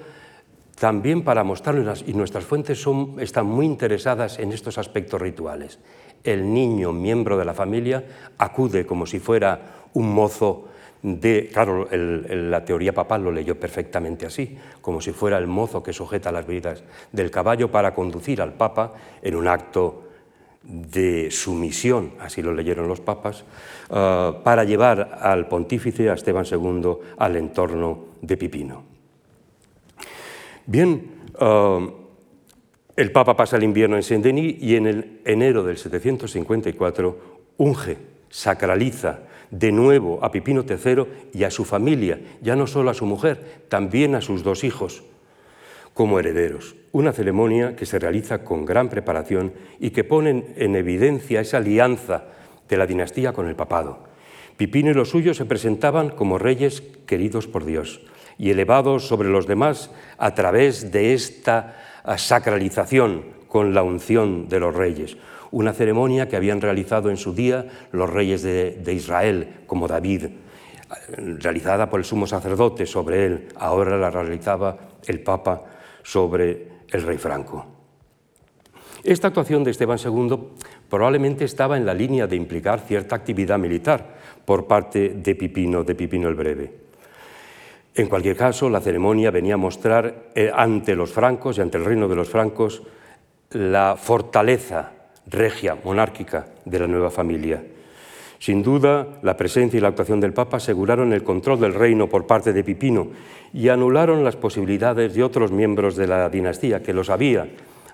[0.80, 2.84] también para mostrarlo, y nuestras fuentes
[3.20, 5.78] están muy interesadas en estos aspectos rituales.
[6.24, 8.04] El niño, miembro de la familia,
[8.40, 9.60] acude como si fuera
[9.94, 10.70] un mozo
[11.04, 15.94] de, claro, la teoría papal lo leyó perfectamente así, como si fuera el mozo que
[15.94, 20.04] sujeta las bridas del caballo para conducir al papa en un acto
[20.63, 23.43] de sumisión, así lo leyeron los papas,
[23.89, 28.84] ah, para llevar al pontífice, a Esteban II, al entorno de Pipino.
[30.65, 31.80] Bien, ah,
[32.95, 37.19] el Papa pasa el invierno en Saint-Denis y en el enero del 754
[37.58, 37.97] unge,
[38.30, 43.06] sacraliza de nuevo a Pipino III y a su familia, ya no solo a su
[43.06, 45.04] mujer, también a sus dos hijos,
[45.94, 46.76] como herederos.
[46.92, 52.26] Una ceremonia que se realiza con gran preparación y que pone en evidencia esa alianza
[52.68, 54.04] de la dinastía con el papado.
[54.58, 58.02] Pipino y los suyos se presentaban como reyes queridos por Dios
[58.38, 61.76] y elevados sobre los demás a través de esta
[62.18, 65.18] sacralización con la unción de los reyes,
[65.52, 70.28] una ceremonia que habían realizado en su día los reyes de, Israel, como David,
[71.18, 74.78] realizada por el sumo sacerdote sobre él, ahora la realizaba
[75.08, 75.66] el Papa
[76.04, 77.66] sobre el rey Franco.
[79.04, 80.38] Esta actuación de Esteban II
[80.90, 85.96] probablemente estaba en la línea de implicar cierta actividad militar por parte de Pipino, de
[85.96, 86.82] Pipino el Breve.
[87.96, 91.86] En cualquier caso, la ceremonia venía a mostrar eh, ante los francos y ante el
[91.86, 92.84] reino de los francos
[93.52, 94.92] la fortaleza
[95.28, 97.62] regia, monárquica de la nueva familia.
[98.42, 102.26] Sin duda, la presencia y la actuación del Papa aseguraron el control del reino por
[102.26, 103.10] parte de Pipino
[103.54, 107.48] y anularon las posibilidades de otros miembros de la dinastía, que los había,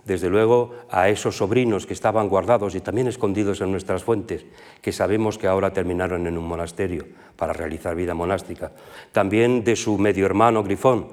[0.05, 4.45] desde luego, a esos sobrinos que estaban guardados y también escondidos en nuestras fuentes,
[4.81, 7.05] que sabemos que ahora terminaron en un monasterio
[7.35, 8.71] para realizar vida monástica.
[9.11, 11.07] También de su medio hermano Grifón,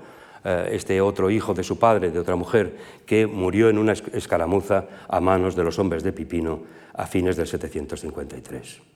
[0.45, 4.85] eh, este otro hijo de su padre, de otra mujer, que murió en una escaramuza
[5.09, 6.63] a manos de los hombres de Pipino
[6.95, 8.94] a fines del 753.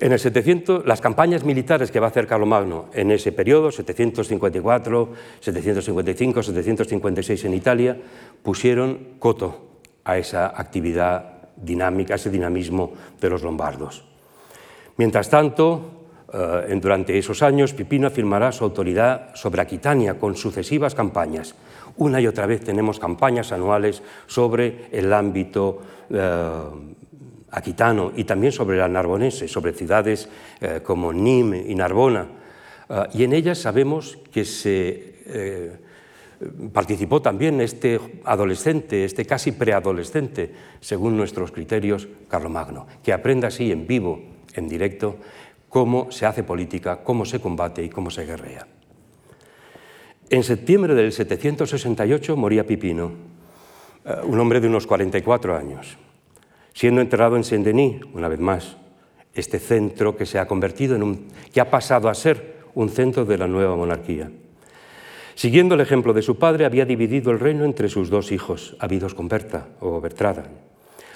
[0.00, 5.12] En el 700, las campañas militares que va a hacer Carlomagno en ese periodo, 754,
[5.40, 7.96] 755, 756 en Italia,
[8.42, 9.68] pusieron coto
[10.04, 14.06] a esa actividad dinámica, a ese dinamismo de los lombardos.
[14.96, 21.54] Mientras tanto, eh, durante esos años, Pipino afirmará su autoridad sobre Aquitania con sucesivas campañas.
[21.98, 26.98] Una y otra vez tenemos campañas anuales sobre el ámbito eh,
[27.50, 30.28] aquitano y también sobre la narbonense, sobre ciudades
[30.60, 32.26] eh, como Nîmes y Narbona.
[33.14, 35.14] y en ellas sabemos que se
[36.72, 43.86] participó también este adolescente, este casi preadolescente, según nuestros criterios, Carlomagno, que aprenda así en
[43.86, 44.20] vivo,
[44.54, 45.18] en directo,
[45.70, 48.66] cómo se hace política, cómo se combate y cómo se guerrea.
[50.28, 53.12] En septiembre del 768 moría Pipino,
[54.04, 55.96] eh, un hombre de unos 44 años,
[56.72, 58.76] siendo enterrado en Saint-Denis, una vez más,
[59.34, 63.24] este centro que se ha convertido en un, que ha pasado a ser un centro
[63.24, 64.30] de la nueva monarquía.
[65.34, 69.14] Siguiendo el ejemplo de su padre, había dividido el reino entre sus dos hijos, habidos
[69.14, 70.44] con Berta o Bertrada.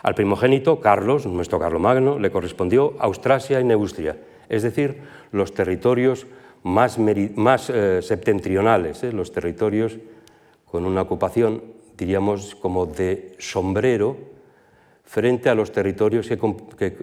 [0.03, 4.17] Al primogénito, Carlos, nuestro Carlomagno, le correspondió Austrasia y Neustria,
[4.49, 5.03] es decir,
[5.33, 6.27] los territorios
[6.63, 9.99] más, eh, septentrionales, eh, los territorios
[10.65, 11.63] con una ocupación,
[11.97, 14.34] diríamos, como de sombrero
[15.05, 16.39] frente a los territorios que,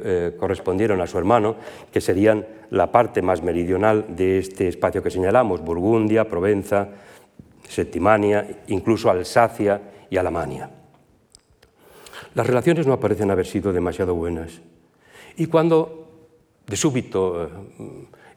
[0.04, 1.56] eh, correspondieron a su hermano,
[1.92, 6.90] que serían la parte más meridional de este espacio que señalamos, Burgundia, Provenza,
[7.68, 10.70] Septimania, incluso Alsacia y Alamania.
[12.34, 14.62] Las relaciones no parecen haber sido demasiado buenas.
[15.38, 16.08] Y cuando,
[16.68, 17.50] de súbito,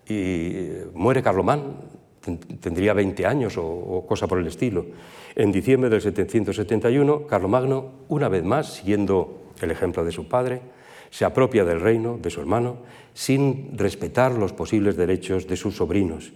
[0.08, 1.76] y muere Carlomán,
[2.60, 4.86] tendría 20 años o, cosa por el estilo.
[5.34, 10.62] En diciembre del 771, Carlomagno, una vez más, siguiendo el ejemplo de su padre,
[11.10, 12.78] se apropia del reino de su hermano
[13.12, 16.32] sin respetar los posibles derechos de sus sobrinos.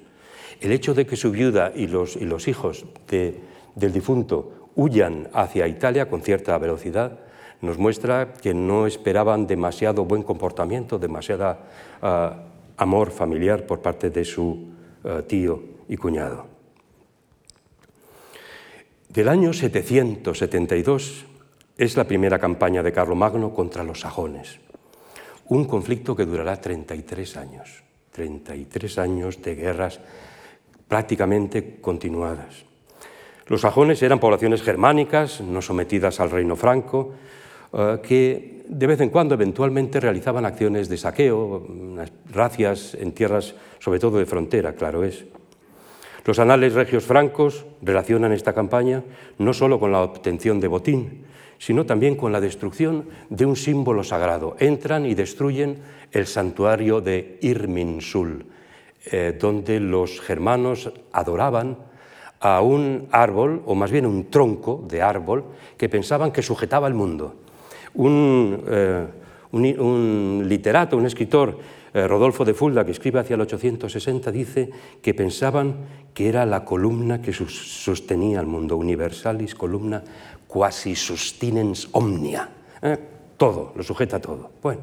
[0.60, 2.16] El hecho de que su viuda y los,
[2.48, 7.18] hijos del difunto huyan hacia Italia con cierta velocidad
[7.60, 11.58] nos muestra que no esperaban demasiado buen comportamiento, demasiada
[12.00, 12.44] ah,
[12.76, 14.68] amor familiar por parte de su
[15.04, 16.46] eh, tío y cuñado.
[19.08, 21.26] Del año 772
[21.78, 24.58] es la primera campaña de Carlomagno contra los sajones,
[25.46, 30.00] un conflicto que durará 33 años, 33 años de guerras
[30.88, 32.64] prácticamente continuadas.
[33.46, 37.14] Los sajones eran poblaciones germánicas, no sometidas al reino franco,
[37.72, 41.64] eh, que de vez en cuando eventualmente realizaban acciones de saqueo,
[42.30, 45.24] racias en tierras sobre todo de frontera, claro es.
[46.24, 49.04] Los anales regios francos relacionan esta campaña
[49.38, 51.27] no solo con la obtención de botín,
[51.58, 54.56] sino también con la destrucción de un símbolo sagrado.
[54.58, 55.78] Entran y destruyen
[56.12, 58.46] el santuario de Irminsul,
[59.10, 61.78] eh, donde los germanos adoraban
[62.40, 65.44] a un árbol, o más bien un tronco de árbol,
[65.76, 67.34] que pensaban que sujetaba el mundo.
[67.94, 69.06] Eh,
[69.50, 71.58] un, literato, un escritor,
[71.92, 74.70] eh, Rodolfo de Fulda, que escribe hacia el 860, dice
[75.02, 75.76] que pensaban
[76.14, 80.04] que era la columna que sostenía el mundo, universalis columna
[80.48, 82.48] quasi sustinens omnia.
[82.82, 82.98] Eh,
[83.36, 84.50] todo, lo sujeta todo.
[84.60, 84.80] Bueno,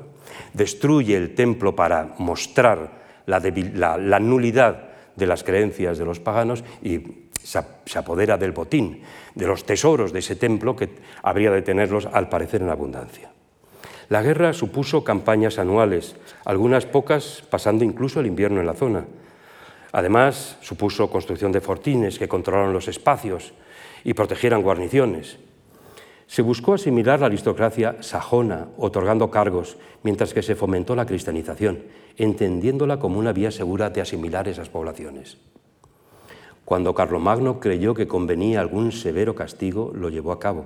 [0.54, 8.00] destruye el templo para mostrar la, nulidad de las creencias de los paganos y se
[8.00, 9.02] apodera del botín,
[9.34, 10.90] de los tesoros de ese templo que
[11.22, 13.32] habría de tenerlos al parecer en abundancia.
[14.10, 19.06] La guerra supuso campañas anuales, algunas pocas pasando incluso el invierno en la zona.
[19.92, 23.54] Además, supuso construcción de fortines que controlaron los espacios
[24.04, 25.40] y protegieran guarniciones.
[26.28, 31.84] Se buscó asimilar la aristocracia sajona, otorgando cargos, mientras que se fomentó la cristianización,
[32.18, 35.38] entendiéndola como una vía segura de asimilar esas poblaciones.
[36.66, 40.66] Cuando Carlomagno creyó que convenía algún severo castigo, lo llevó a cabo,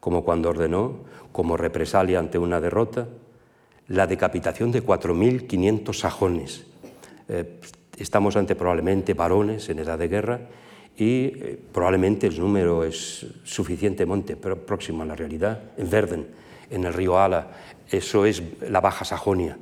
[0.00, 0.96] como cuando ordenó,
[1.32, 3.08] como represalia ante una derrota,
[3.86, 6.66] la decapitación de 4.500 sajones.
[7.28, 7.58] Eh,
[7.96, 10.40] estamos ante probablemente varones en edad de guerra
[10.98, 15.60] y eh, probablemente el número es suficientemente próximo a la realidad.
[15.78, 16.26] En Verden,
[16.70, 17.48] en el río Ala,
[17.90, 19.56] eso es la Baja Sajonia.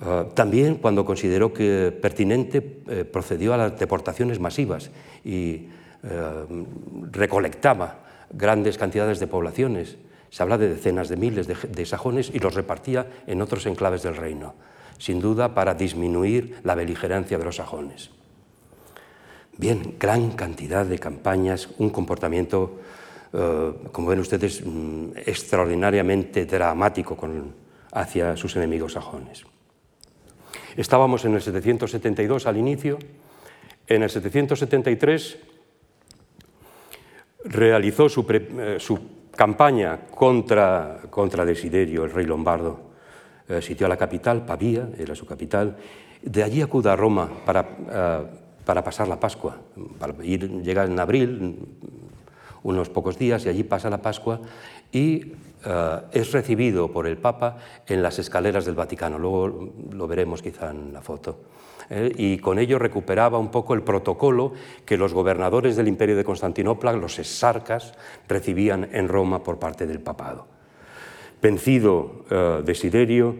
[0.00, 4.90] Eh, también cuando consideró que pertinente eh, procedió a las deportaciones masivas
[5.24, 5.68] y
[6.02, 6.66] eh,
[7.12, 8.00] recolectaba
[8.32, 9.96] grandes cantidades de poblaciones.
[10.30, 14.16] Se habla de decenas de miles de, sajones y los repartía en otros enclaves del
[14.16, 14.54] reino,
[14.98, 18.10] sin duda para disminuir la beligerancia de los sajones.
[19.56, 22.80] Bien, gran cantidad de campañas, un comportamiento,
[23.92, 27.16] como ven ustedes, mm, extraordinariamente dramático
[27.92, 29.44] hacia sus enemigos sajones.
[30.76, 32.98] Estábamos en el 772 al inicio.
[33.86, 35.38] En el 773
[37.44, 39.00] realizó eh, su,
[39.36, 42.90] campaña contra, contra, Desiderio, el rey lombardo.
[43.48, 45.76] Eh, sitió a la capital, Pavía, era su capital.
[46.22, 48.26] De allí acude a Roma para, eh,
[48.64, 49.56] para pasar la Pascua.
[50.22, 51.58] ir, llega en abril,
[52.62, 54.40] unos pocos días, y allí pasa la Pascua
[54.90, 55.32] y
[55.64, 60.70] eh, es recibido por el Papa en las escaleras del Vaticano, luego lo veremos quizá
[60.70, 61.40] en la foto.
[61.90, 64.52] Eh, y con ello recuperaba un poco el protocolo
[64.86, 67.92] que los gobernadores del imperio de Constantinopla, los exarcas,
[68.28, 70.46] recibían en Roma por parte del papado.
[71.42, 73.36] Vencido uh, Desiderio,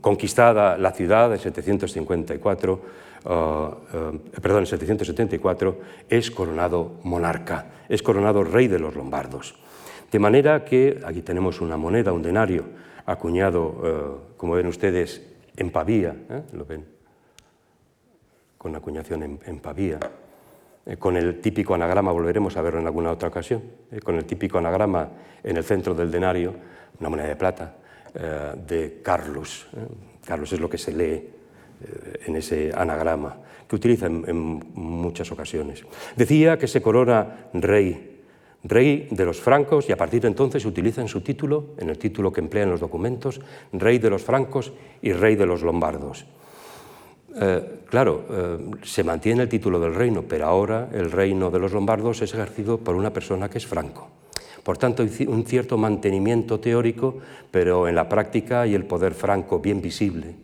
[0.00, 2.80] conquistada la ciudad en 754,
[3.22, 9.56] perdón, en 774, es coronado monarca, es coronado rey de los lombardos.
[10.10, 12.64] De manera que aquí tenemos una moneda, un denario,
[13.06, 15.22] acuñado, eh, como ven ustedes,
[15.56, 16.42] en Pavía, ¿eh?
[16.52, 16.84] lo ven,
[18.58, 19.98] con acuñación en, Pavía.
[20.86, 24.24] eh, con el típico anagrama, volveremos a verlo en alguna otra ocasión, eh, con el
[24.24, 25.08] típico anagrama
[25.42, 26.54] en el centro del denario,
[26.98, 27.76] una moneda de plata,
[28.12, 29.68] de Carlos.
[30.24, 31.30] Carlos es lo que se lee
[32.26, 33.36] en ese anagrama,
[33.68, 35.84] que utiliza en, muchas ocasiones.
[36.16, 38.20] Decía que se corona rey,
[38.64, 41.98] rey de los francos, y a partir de entonces utiliza en su título, en el
[41.98, 43.40] título que emplea en los documentos,
[43.72, 44.72] rey de los francos
[45.02, 46.26] y rey de los lombardos.
[47.36, 51.72] Eh, claro, eh, se mantiene el título del reino, pero ahora el reino de los
[51.72, 54.08] lombardos es ejercido por una persona que es franco.
[54.64, 57.18] Por tanto, un cierto mantenimiento teórico,
[57.50, 60.34] pero en la práctica hay el poder franco bien visible.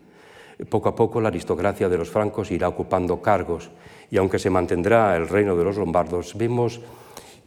[0.69, 3.69] Poco a poco la aristocracia de los francos irá ocupando cargos
[4.09, 6.81] y aunque se mantendrá el reino de los lombardos, vemos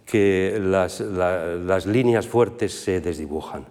[0.05, 3.67] que las, líneas fuertes se desdibujan.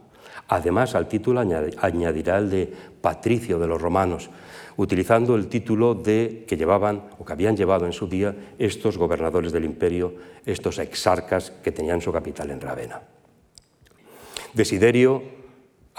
[0.47, 4.29] Además, al título añadirá el de patricio de los romanos,
[4.77, 9.51] utilizando el título de, que llevaban o que habían llevado en su día estos gobernadores
[9.51, 10.13] del imperio,
[10.45, 13.01] estos exarcas que tenían su capital en Ravenna.
[14.53, 15.38] Desiderio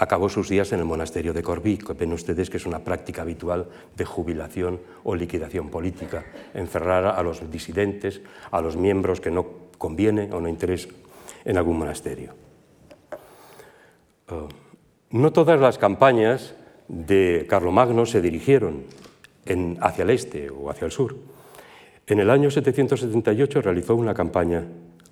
[0.01, 3.21] acabó sus días en el monasterio de Corbí, que ven ustedes que es una práctica
[3.21, 6.25] habitual de jubilación o liquidación política,
[6.55, 9.45] encerrar a los disidentes, a los miembros que no
[9.77, 10.89] conviene o no interesa
[11.45, 12.33] en algún monasterio.
[14.31, 14.49] Uh,
[15.11, 16.55] no todas las campañas
[16.87, 18.85] de Carlomagno se dirigieron
[19.81, 21.15] hacia el este o hacia el sur.
[22.07, 24.65] En el año 778 realizó una campaña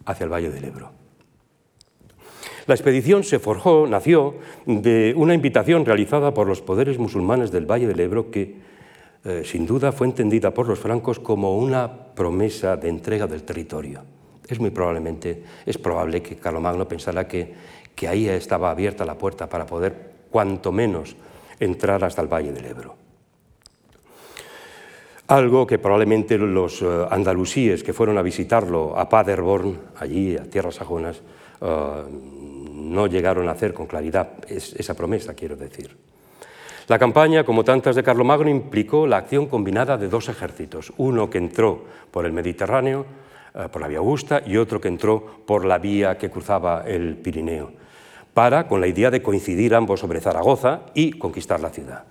[0.05, 1.08] hacia el Valle del Ebro.
[2.69, 4.35] La expedición se forjó, nació
[4.67, 8.57] de una invitación realizada por los poderes musulmanes del Valle del Ebro que,
[9.25, 14.03] eh, sin duda, fue entendida por los francos como una promesa de entrega del territorio.
[14.47, 17.51] Es muy probablemente, es probable que Carlomagno pensara que,
[17.95, 21.15] que ahí estaba abierta la puerta para poder, cuanto menos,
[21.59, 22.95] entrar hasta el Valle del Ebro.
[25.25, 30.75] Algo que probablemente los eh, andalusíes que fueron a visitarlo a Paderborn, allí a tierras
[30.75, 31.23] sajonas,
[31.61, 32.03] eh,
[32.79, 35.95] no llegaron a hacer con claridad esa promesa, quiero decir.
[36.87, 41.37] La campaña, como tantas de Carlomagno, implicó la acción combinada de dos ejércitos, uno que
[41.37, 43.05] entró por el Mediterráneo,
[43.53, 47.15] eh, por la vía Augusta, y otro que entró por la vía que cruzaba el
[47.17, 47.71] Pirineo
[48.33, 52.05] para, con la idea de coincidir ambos sobre Zaragoza y conquistar la ciudad.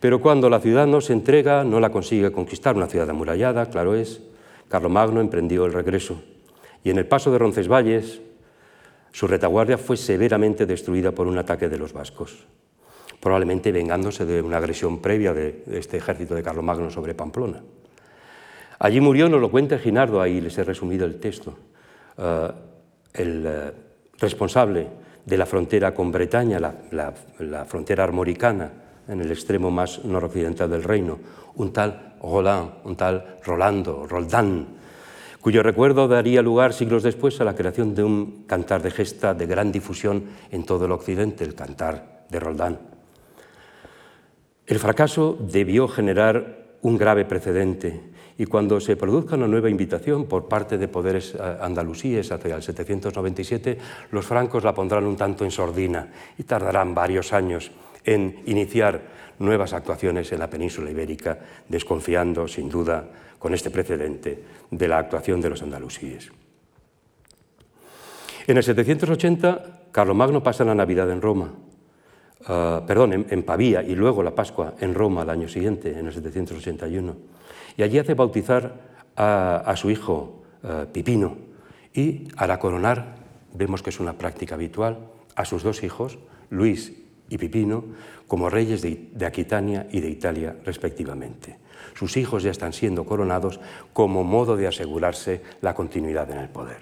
[0.00, 3.94] Pero cuando la ciudad no se entrega, no la consigue conquistar, una ciudad amurallada, claro
[3.94, 4.22] es,
[4.68, 6.20] Carlomagno emprendió el regreso
[6.84, 8.20] y en el paso de Roncesvalles
[9.12, 12.46] su retaguardia fue severamente destruida por un ataque de los vascos,
[13.20, 17.62] probablemente vengándose de una agresión previa de este ejército de Carlomagno sobre Pamplona.
[18.78, 21.58] Allí murió, nos lo cuenta Ginardo, ahí les he resumido el texto,
[22.16, 22.48] eh,
[23.14, 23.72] el eh,
[24.18, 24.86] responsable
[25.24, 28.70] de la frontera con Bretaña, la, frontera armoricana,
[29.08, 31.18] en el extremo más noroccidental del reino,
[31.56, 34.77] un tal Roland, un tal Rolando, Roldán,
[35.40, 39.46] cuyo recuerdo daría lugar siglos después a la creación de un cantar de gesta de
[39.46, 42.78] gran difusión en todo el occidente, el cantar de Roldán.
[44.66, 48.00] El fracaso debió generar un grave precedente
[48.36, 52.62] y cuando se produzca una nueva invitación por parte de poderes eh, andalusíes hacia el
[52.62, 53.78] 797,
[54.12, 56.08] los francos la pondrán un tanto en sordina
[56.38, 57.72] y tardarán varios años
[58.04, 59.02] en iniciar
[59.40, 63.04] nuevas actuaciones en la península ibérica, desconfiando, sin duda,
[63.38, 66.30] con este precedente de la actuación de los andalusíes.
[68.46, 71.52] En el 780, Carlomagno pasa la Navidad en Roma,
[72.48, 76.12] eh, perdón, en, Pavía y luego la Pascua en Roma al año siguiente, en el
[76.12, 77.16] 781
[77.76, 78.74] y allí hace bautizar
[79.16, 81.36] a, su hijo eh, Pipino
[81.94, 83.16] y hará coronar,
[83.54, 84.98] vemos que es una práctica habitual,
[85.34, 86.18] a sus dos hijos,
[86.50, 86.92] Luis
[87.28, 87.84] y Pipino,
[88.26, 91.56] como reyes de, de Aquitania y de Italia respectivamente.
[91.98, 93.58] Sus hijos ya están siendo coronados
[93.92, 96.78] como modo de asegurarse la continuidad en el poder.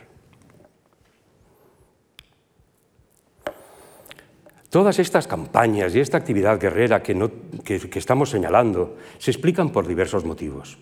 [4.68, 7.16] Todas estas campañas y esta actividad guerrera que,
[7.94, 10.76] estamos señalando se explican por diversos motivos.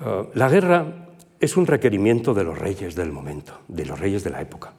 [0.00, 1.08] Eh, la guerra
[1.40, 4.72] es un requerimiento de los reyes del momento, de los reyes de la época.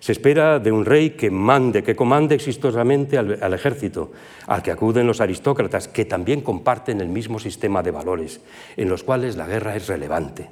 [0.00, 4.12] Se espera de un rey que mande, que comande exitosamente al, ejército,
[4.46, 8.40] al que acuden los aristócratas, que también comparten el mismo sistema de valores,
[8.76, 10.50] en los cuales la guerra es relevante.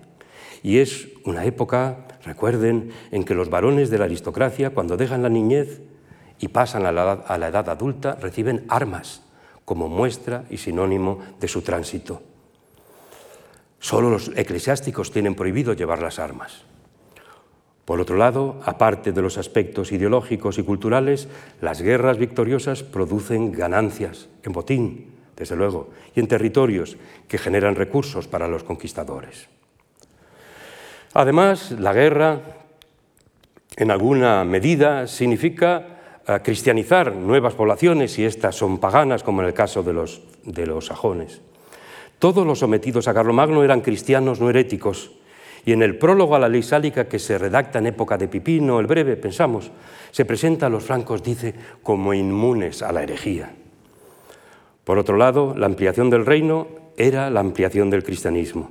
[0.63, 5.29] Y es una época, recuerden, en que los varones de la aristocracia, cuando dejan la
[5.29, 5.81] niñez,
[6.39, 9.23] y pasan a la, edad, adulta, reciben armas
[9.65, 12.23] como muestra y sinónimo de su tránsito.
[13.81, 16.65] Solo los eclesiásticos tienen prohibido llevar las armas.
[17.87, 21.29] Por otro lado, aparte de los aspectos ideológicos y culturales,
[21.61, 26.97] las guerras victoriosas producen ganancias en botín, desde luego, y en territorios
[27.29, 29.47] que generan recursos para los conquistadores.
[31.15, 32.41] Además, la guerra,
[33.77, 39.55] en alguna medida, significa eh, cristianizar nuevas poblaciones, y estas son paganas, como en el
[39.55, 41.41] caso de los, de los sajones.
[42.19, 45.13] Todos los sometidos a Carlomagno eran cristianos no heréticos,
[45.67, 48.79] y en el prólogo a la ley sálica que se redacta en época de Pipino,
[48.79, 49.73] el breve, pensamos,
[50.13, 53.51] se presenta a los francos, dice, como inmunes a la herejía.
[54.85, 58.71] Por otro lado, la ampliación del reino era la ampliación del cristianismo.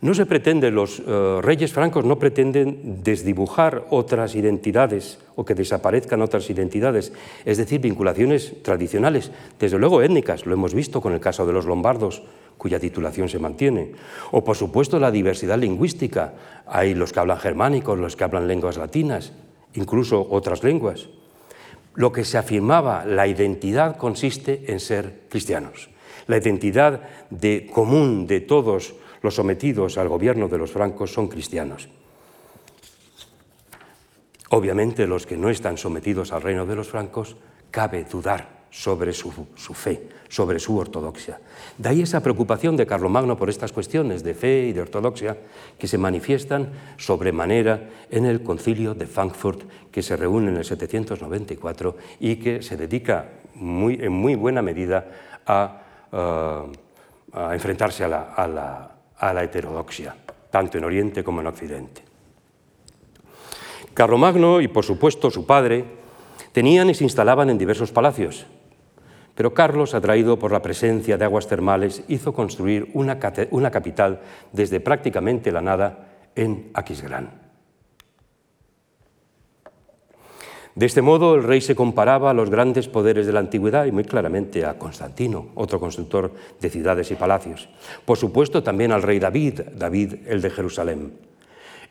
[0.00, 6.22] No se pretende, los eh, reyes francos no pretenden desdibujar otras identidades o que desaparezcan
[6.22, 7.12] otras identidades,
[7.44, 11.66] es decir, vinculaciones tradicionales, desde luego étnicas, lo hemos visto con el caso de los
[11.66, 12.22] lombardos,
[12.58, 13.92] cuya titulación se mantiene.
[14.32, 16.34] O, por supuesto, la diversidad lingüística.
[16.66, 19.32] Hay los que hablan germánicos, los que hablan lenguas latinas,
[19.74, 21.08] incluso otras lenguas.
[21.94, 25.88] Lo que se afirmaba, la identidad consiste en ser cristianos.
[26.26, 27.00] La identidad
[27.30, 31.88] de común de todos los sometidos al gobierno de los francos son cristianos.
[34.50, 37.36] Obviamente los que no están sometidos al reino de los francos,
[37.70, 41.40] cabe dudar sobre su, fe, sobre su ortodoxia.
[41.76, 45.36] De ahí esa preocupación de Carlomagno por estas cuestiones de fe y de ortodoxia
[45.78, 51.96] que se manifiestan sobremanera en el concilio de Frankfurt que se reúne en el 794
[52.20, 55.06] y que se dedica en muy buena medida
[55.46, 56.62] a, eh,
[57.52, 60.14] enfrentarse a la a la heterodoxia,
[60.50, 62.02] tanto en Oriente como en Occidente.
[63.94, 65.84] Carlomagno y, por supuesto, su padre
[66.52, 68.46] tenían y se instalaban en diversos palacios,
[69.38, 74.18] pero Carlos, atraído por la presencia de aguas termales, hizo construir una, capital
[74.52, 77.30] desde prácticamente la nada en Aquisgrán.
[80.74, 83.92] De este modo, el rey se comparaba a los grandes poderes de la antigüedad y
[83.92, 87.68] muy claramente a Constantino, otro constructor de ciudades y palacios.
[88.04, 91.12] Por supuesto, también al rey David, David el de Jerusalén.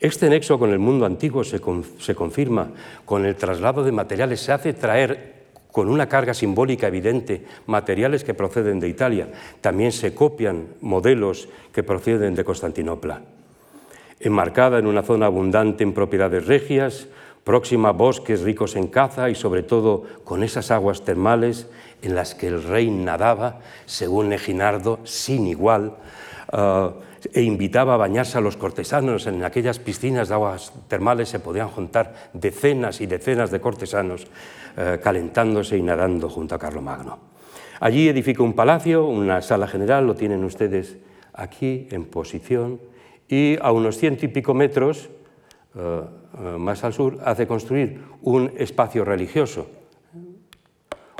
[0.01, 1.61] Este nexo con el mundo antiguo se
[2.13, 2.71] confirma
[3.05, 5.36] con el traslado de materiales, se hace traer
[5.71, 9.29] con una carga simbólica evidente materiales que proceden de Italia.
[9.61, 13.21] También se copian modelos que proceden de Constantinopla.
[14.19, 17.07] Enmarcada en una zona abundante en propiedades regias,
[17.43, 21.67] próxima a bosques ricos en caza y sobre todo con esas aguas termales
[22.01, 25.95] en las que el rey nadaba, según Leginardo, sin igual,
[26.51, 26.89] eh,
[27.33, 29.27] e invitaba a bañarse a los cortesanos.
[29.27, 34.27] En aquellas piscinas de aguas termales se podían juntar decenas y decenas de cortesanos
[34.77, 37.19] eh, calentándose y nadando junto a Carlomagno.
[37.79, 40.97] Allí edificó un palacio, una sala general, lo tienen ustedes
[41.33, 42.79] aquí en posición,
[43.27, 45.09] y a unos ciento y pico metros
[45.75, 46.01] eh,
[46.39, 49.67] eh, más al sur, hace construir un espacio religioso,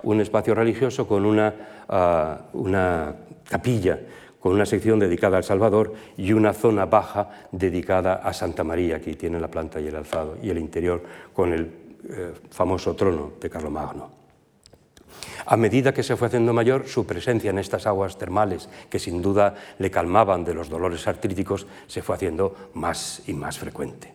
[0.03, 1.53] un espacio religioso con una,
[1.89, 3.16] ah, una
[3.47, 3.99] capilla,
[4.39, 9.13] con una sección dedicada al Salvador y una zona baja dedicada a Santa María, aquí
[9.13, 11.01] tiene la planta y el alzado, y el interior
[11.33, 11.71] con el
[12.09, 14.17] eh, famoso trono de Carlomagno.
[15.45, 19.21] A medida que se fue haciendo mayor, su presencia en estas aguas termales, que sin
[19.21, 24.13] duda le calmaban de los dolores artríticos, se fue haciendo más y más frecuente.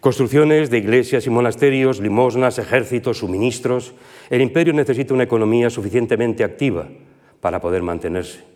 [0.00, 3.92] Construcciones de iglesias y monasterios, limosnas, ejércitos, suministros.
[4.30, 6.88] El imperio necesita una economía suficientemente activa
[7.40, 8.49] para poder mantenerse.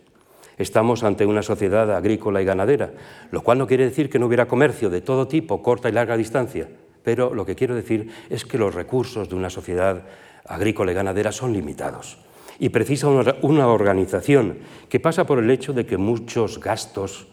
[0.57, 2.93] Estamos ante una sociedad agrícola y ganadera,
[3.31, 6.17] lo cual no quiere decir que no hubiera comercio de todo tipo, corta y larga
[6.17, 6.69] distancia,
[7.03, 10.03] pero lo que quiero decir es que los recursos de una sociedad
[10.45, 12.19] agrícola y ganadera son limitados
[12.57, 17.27] y precisa una organización que pasa por el hecho de que muchos gastos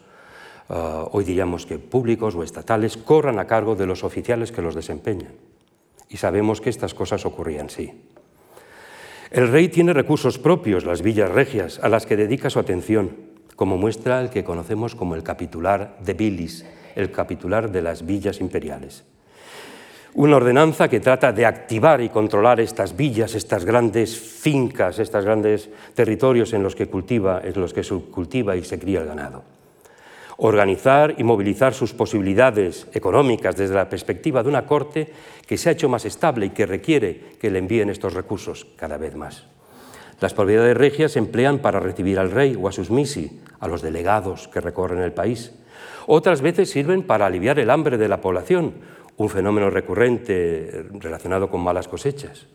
[0.69, 4.75] Ah, hoy diríamos que públicos o estatales, corran a cargo de los oficiales que los
[4.75, 5.33] desempeñan.
[6.09, 7.91] Y sabemos que estas cosas ocurrían, sí.
[9.33, 13.15] El rey tiene recursos propios, las villas regias, a las que dedica su atención,
[13.55, 16.63] como muestra el que conocemos como el capitular de Bilis,
[16.95, 19.05] el capitular de las villas imperiales.
[20.13, 25.67] Una ordenanza que trata de activar y controlar estas villas, estas grandes fincas, estos grandes
[25.95, 29.62] territorios en los que cultiva, en los que se cultiva y se cría el ganado
[30.43, 35.09] organizar y movilizar sus posibilidades económicas desde la perspectiva de una corte
[35.47, 38.97] que se ha hecho más estable y que requiere que le envíen estos recursos cada
[38.97, 39.45] vez más.
[40.19, 43.81] Las propiedades regias se emplean para recibir al rey o a sus misi, a los
[43.81, 45.53] delegados que recorren el país.
[46.07, 48.73] Otras veces sirven para aliviar el hambre de la población,
[49.15, 52.47] un fenómeno recurrente relacionado con malas cosechas.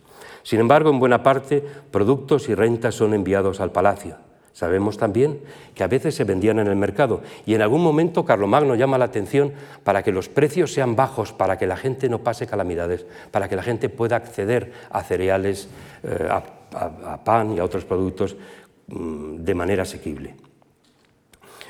[0.43, 4.27] Sin embargo, en buena parte, productos y rentas son enviados al palacio.
[4.53, 5.38] Sabemos también
[5.74, 9.05] que a veces se vendían en el mercado y en algún momento Carlomagno llama la
[9.05, 9.53] atención
[9.84, 13.55] para que los precios sean bajos, para que la gente no pase calamidades, para que
[13.55, 15.68] la gente pueda acceder a cereales,
[16.03, 18.36] eh, a, pan y a otros productos
[18.88, 20.34] mm, de manera asequible.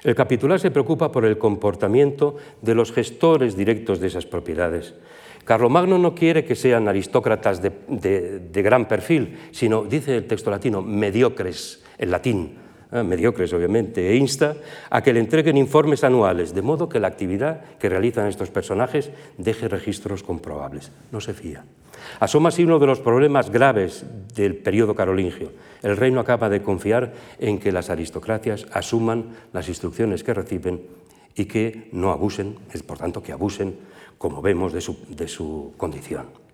[0.02, 4.94] El capitular se preocupa por el comportamiento de los gestores directos de esas propiedades.
[5.44, 10.82] Carlomagno no quiere que sean aristócratas de, de gran perfil, sino, dice el texto latino,
[10.82, 14.56] mediocres, en latín, Ah, mediocres obviamente, e insta
[14.88, 19.12] a que le entreguen informes anuales, de modo que la actividad que realizan estos personajes
[19.36, 20.90] deje registros comprobables.
[21.12, 21.68] No se fía.
[22.18, 25.52] Asoma así uno de los problemas graves del periodo carolingio.
[25.82, 30.80] El reino acaba de confiar en que las aristocracias asuman las instrucciones que reciben
[31.36, 33.76] y que no abusen, es por tanto que abusen,
[34.16, 36.47] como vemos, de su, de su condición.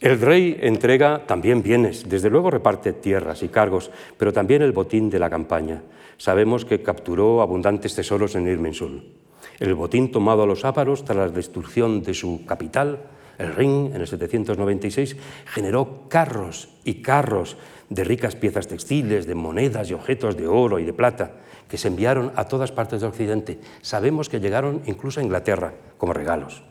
[0.00, 5.08] El rey entrega también bienes, desde luego reparte tierras y cargos, pero también el botín
[5.08, 5.82] de la campaña.
[6.18, 9.12] Sabemos que capturó abundantes tesoros en Irmensul.
[9.60, 13.02] El botín tomado a los ávaros tras la destrucción de su capital,
[13.38, 15.16] el Ring, en el 796,
[15.46, 17.56] generó carros y carros
[17.88, 21.32] de ricas piezas textiles, de monedas y objetos de oro y de plata,
[21.68, 23.58] que se enviaron a todas partes del Occidente.
[23.80, 26.62] Sabemos que llegaron incluso a Inglaterra como regalos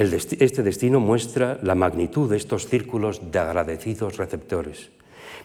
[0.00, 4.90] este destino muestra la magnitud de estos círculos de agradecidos receptores.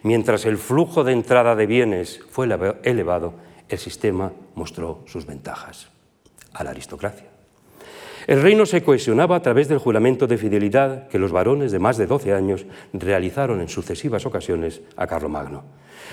[0.02, 2.48] Mientras el flujo de entrada de bienes fue
[2.84, 3.34] elevado,
[3.68, 5.90] el sistema mostró sus ventajas
[6.54, 7.28] a la aristocracia.
[8.28, 11.98] El reino se cohesionaba a través del juramento de fidelidad que los varones de más
[11.98, 15.64] de 12 años realizaron en sucesivas ocasiones a Carlomagno.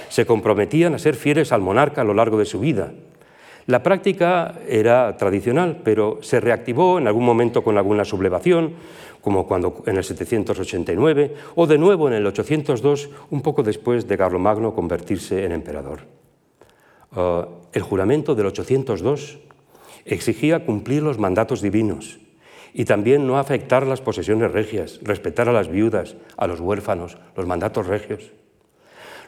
[0.09, 2.93] Se comprometían a ser fieles al monarca a lo largo de su vida,
[3.67, 8.75] la práctica era tradicional, pero se reactivó en algún momento con alguna sublevación,
[9.21, 14.19] como cuando en el 789, o de nuevo en el 802, un poco después de
[14.19, 16.01] Carlomagno convertirse en emperador.
[17.13, 19.39] Ah, el juramento del 802
[20.05, 22.19] exigía cumplir los mandatos divinos
[22.75, 27.47] y también no afectar las posesiones regias, respetar a las viudas, a los huérfanos, los
[27.47, 28.33] mandatos regios.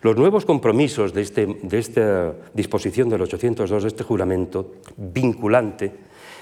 [0.05, 5.91] Los nuevos compromisos de, este, esta disposición del 802, de este juramento vinculante,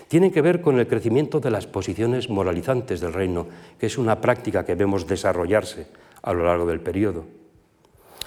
[0.08, 3.46] tienen que ver con el crecimiento de las posiciones moralizantes del reino,
[3.78, 5.86] que es una práctica que vemos desarrollarse
[6.22, 7.24] a lo largo del periodo.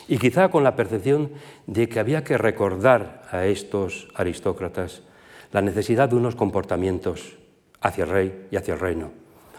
[0.08, 1.32] Y quizá con la percepción
[1.68, 5.02] de que había que recordar a estos aristócratas
[5.52, 7.36] la necesidad de unos comportamientos
[7.82, 9.12] hacia el rey y hacia el reino,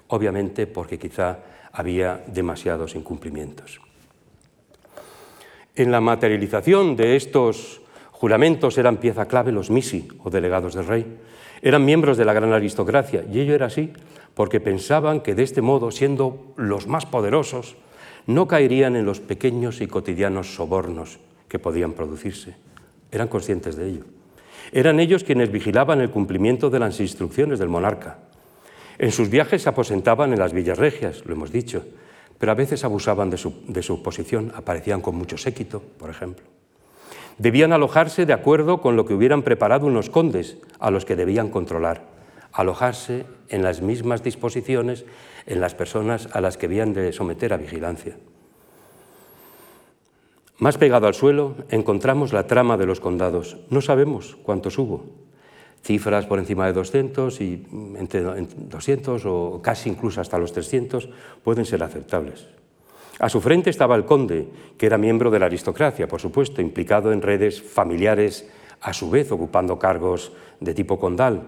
[0.08, 3.78] obviamente porque quizá había demasiados incumplimientos.
[5.76, 11.04] En la materialización de estos juramentos eran pieza clave los misi o delegados del rey.
[11.60, 13.92] Eran miembros de la gran aristocracia y ello era así
[14.32, 17.76] porque pensaban que de este modo, siendo los más poderosos,
[18.26, 22.56] no caerían en los pequeños y cotidianos sobornos que podían producirse.
[23.12, 24.04] Eran conscientes de ello.
[24.72, 28.18] Eran ellos quienes vigilaban el cumplimiento de las instrucciones del monarca.
[28.98, 31.84] En sus viajes se aposentaban en las villas regias, lo hemos dicho,
[32.38, 36.44] pero a veces abusaban de su, posición, aparecían con mucho séquito, por ejemplo.
[37.38, 41.50] Debían alojarse de acuerdo con lo que hubieran preparado unos condes a los que debían
[41.50, 42.04] controlar,
[42.52, 45.04] alojarse en las mismas disposiciones
[45.46, 48.16] en las personas a las que habían de someter a vigilancia.
[50.58, 53.58] Más pegado al suelo encontramos la trama de los condados.
[53.68, 55.04] No sabemos cuántos hubo,
[55.86, 57.64] cifras por encima de 200 y
[57.96, 61.08] entre 200 o casi incluso hasta los 300
[61.44, 62.48] pueden ser aceptables.
[63.18, 67.12] A su frente estaba el conde, que era miembro de la aristocracia, por supuesto, implicado
[67.12, 68.46] en redes familiares,
[68.82, 71.42] a su vez ocupando cargos de tipo condal.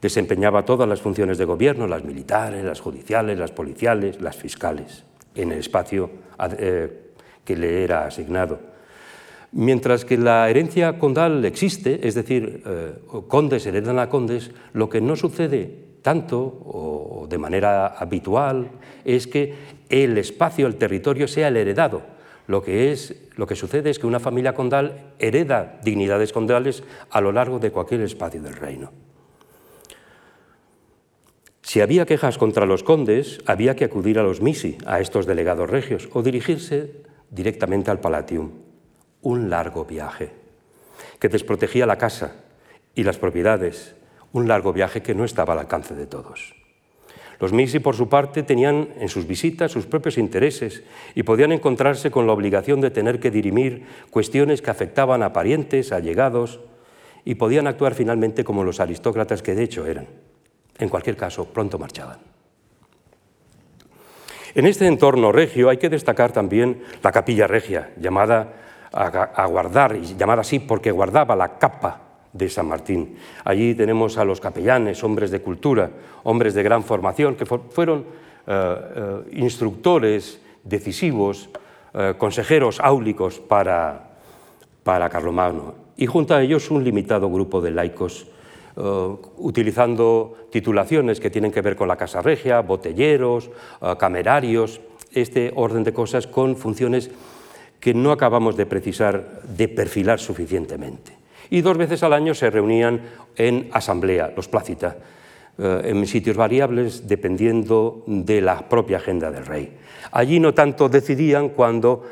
[0.00, 5.50] Desempeñaba todas las funciones de gobierno, las militares, las judiciales, las policiales, las fiscales, en
[5.50, 6.10] el espacio
[6.56, 7.12] eh,
[7.44, 8.60] que le era asignado.
[9.52, 12.92] Mientras que la herencia condal existe, es decir, eh,
[13.28, 18.70] condes heredan a condes, lo que no sucede tanto o de manera habitual
[19.04, 19.54] es que
[19.88, 22.02] el espacio, el territorio sea el heredado.
[22.46, 27.20] Lo que, es, lo que sucede es que una familia condal hereda dignidades condales a
[27.20, 28.92] lo largo de cualquier espacio del reino.
[31.62, 35.68] Si había quejas contra los condes, había que acudir a los misi, a estos delegados
[35.68, 38.67] regios, o dirigirse directamente al palatium
[39.22, 40.30] un largo viaje,
[41.18, 42.36] que desprotegía la casa
[42.94, 43.94] y las propiedades,
[44.32, 46.54] un largo viaje que no estaba al alcance de todos.
[47.40, 50.82] Los Misi, por su parte, tenían en sus visitas sus propios intereses
[51.14, 55.92] y podían encontrarse con la obligación de tener que dirimir cuestiones que afectaban a parientes,
[55.92, 56.60] allegados,
[57.24, 60.08] y podían actuar finalmente como los aristócratas que de hecho eran.
[60.78, 62.18] En cualquier caso, pronto marchaban.
[64.54, 70.16] En este entorno regio hay que destacar también la capilla regia, llamada a, guardar, y
[70.16, 72.00] llamada así porque guardaba la capa
[72.32, 73.16] de San Martín.
[73.44, 75.90] Allí tenemos a los capellanes, hombres de cultura,
[76.24, 78.04] hombres de gran formación, que fueron
[78.46, 81.50] eh, eh, instructores decisivos,
[81.92, 84.16] eh, consejeros áulicos para,
[84.82, 88.26] para Carlomagno y junto a ellos un limitado grupo de laicos
[89.38, 93.50] utilizando titulaciones que tienen que ver con la Casa Regia, botelleros,
[93.98, 94.80] camerarios,
[95.10, 97.10] este orden de cosas con funciones
[97.80, 101.12] que no acabamos de precisar, de perfilar suficientemente.
[101.50, 103.00] Y dos veces al año se reunían
[103.36, 104.96] en asamblea, los plácita,
[105.58, 109.76] eh, en sitios variables dependiendo de la propia agenda del rey.
[110.12, 112.04] Allí no tanto decidían cuando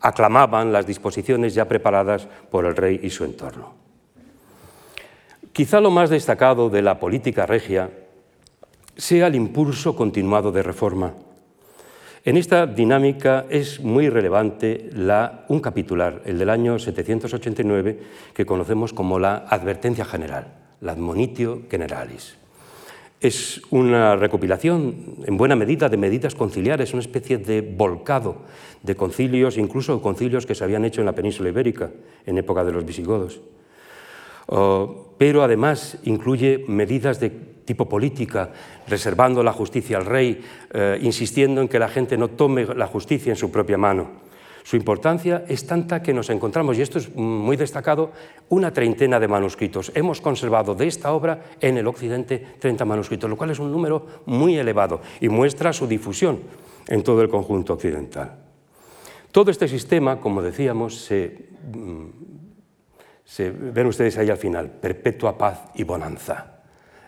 [0.00, 3.74] aclamaban las disposiciones ya preparadas por el rey y su entorno.
[5.52, 7.90] Quizá lo más destacado de la política regia
[8.96, 11.14] sea el impulso continuado de reforma.
[12.26, 14.90] En esta dinámica es muy relevante
[15.46, 18.00] un capitular, el del año 789,
[18.34, 22.36] que conocemos como la Advertencia General, la Admonitio Generalis.
[23.20, 28.38] Es una recopilación, en buena medida, de medidas conciliares, una especie de volcado
[28.82, 31.92] de concilios, incluso concilios que se habían hecho en la península ibérica
[32.26, 33.40] en época de los visigodos.
[34.48, 38.50] Oh, pero además incluye medidas de tipo política,
[38.88, 40.40] reservando la justicia al rey,
[40.72, 44.24] eh, insistiendo en que la gente no tome la justicia en su propia mano.
[44.62, 48.12] Su importancia es tanta que nos encontramos, y esto es muy destacado,
[48.48, 49.92] una treintena de manuscritos.
[49.94, 54.06] Hemos conservado de esta obra en el Occidente 30 manuscritos, lo cual es un número
[54.26, 56.40] muy elevado y muestra su difusión
[56.88, 58.38] en todo el conjunto occidental.
[59.30, 62.26] Todo este sistema, como decíamos, se mm,
[63.26, 66.55] se, ven ustedes ahí al final, perpetua paz y bonanza.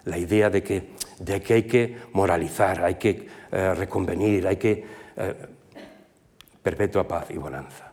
[0.09, 0.91] La idea de que,
[1.21, 4.85] de que hay que moralizar, hay que eh, reconvenir, hay que...
[5.17, 5.35] Eh,
[6.69, 7.91] perpetua paz y bonanza.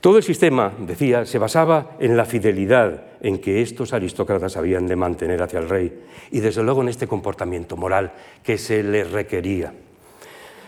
[0.00, 4.94] Todo el sistema, decía, se basaba en la fidelidad en que estos aristócratas habían de
[4.94, 8.12] mantener hacia el rey y desde luego en este comportamiento moral
[8.44, 9.74] que se les requería.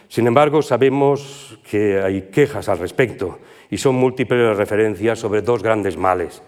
[0.09, 3.39] Sin embargo, sabemos que hay quejas al respecto
[3.71, 6.43] y son múltiples las referencias sobre dos grandes males,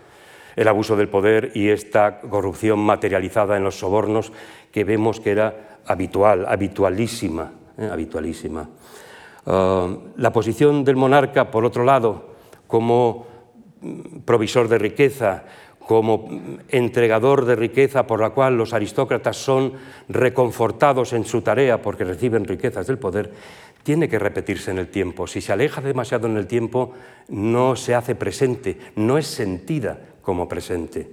[0.56, 4.32] el abuso del poder y esta corrupción materializada en los sobornos
[4.70, 7.88] que vemos que era habitual, habitualísima, ¿eh?
[7.90, 8.68] habitualísima.
[9.46, 12.34] Ah, la posición del monarca, por otro lado,
[12.66, 13.26] como
[13.80, 15.44] mm, provisor de riqueza,
[15.86, 16.28] como
[16.68, 19.72] entregador de riqueza por la cual los aristócratas son
[20.08, 23.32] reconfortados en su tarea porque reciben riquezas del poder,
[23.82, 25.26] tiene que repetirse en el tiempo.
[25.26, 26.92] Si se aleja demasiado en el tiempo,
[27.28, 31.10] no se hace presente, no es sentida como presente.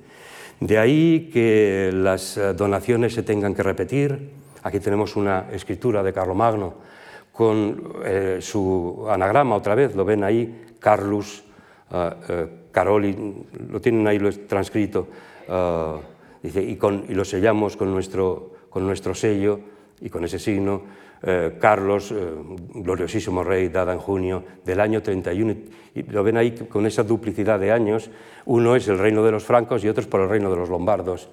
[0.60, 4.30] De ahí que las eh, donaciones se tengan que repetir.
[4.64, 6.74] Aquí tenemos una escritura de Carlomagno
[7.32, 11.41] con eh, su anagrama otra vez, lo ven ahí, Carlus
[11.91, 13.16] uh, Caroli,
[13.70, 15.07] lo tienen ahí lo transcrito,
[16.43, 16.78] dice, y,
[17.14, 19.60] lo sellamos con nuestro, con nuestro sello
[20.01, 20.84] y con ese signo
[21.22, 22.15] eh, Carlos, eh,
[22.76, 25.55] gloriosísimo rey, dada en junio del año 31.
[25.95, 28.09] Y lo ven ahí con esa duplicidad de años.
[28.45, 30.70] Uno es el reino de los francos y otro es por el reino de los
[30.70, 31.30] lombardos.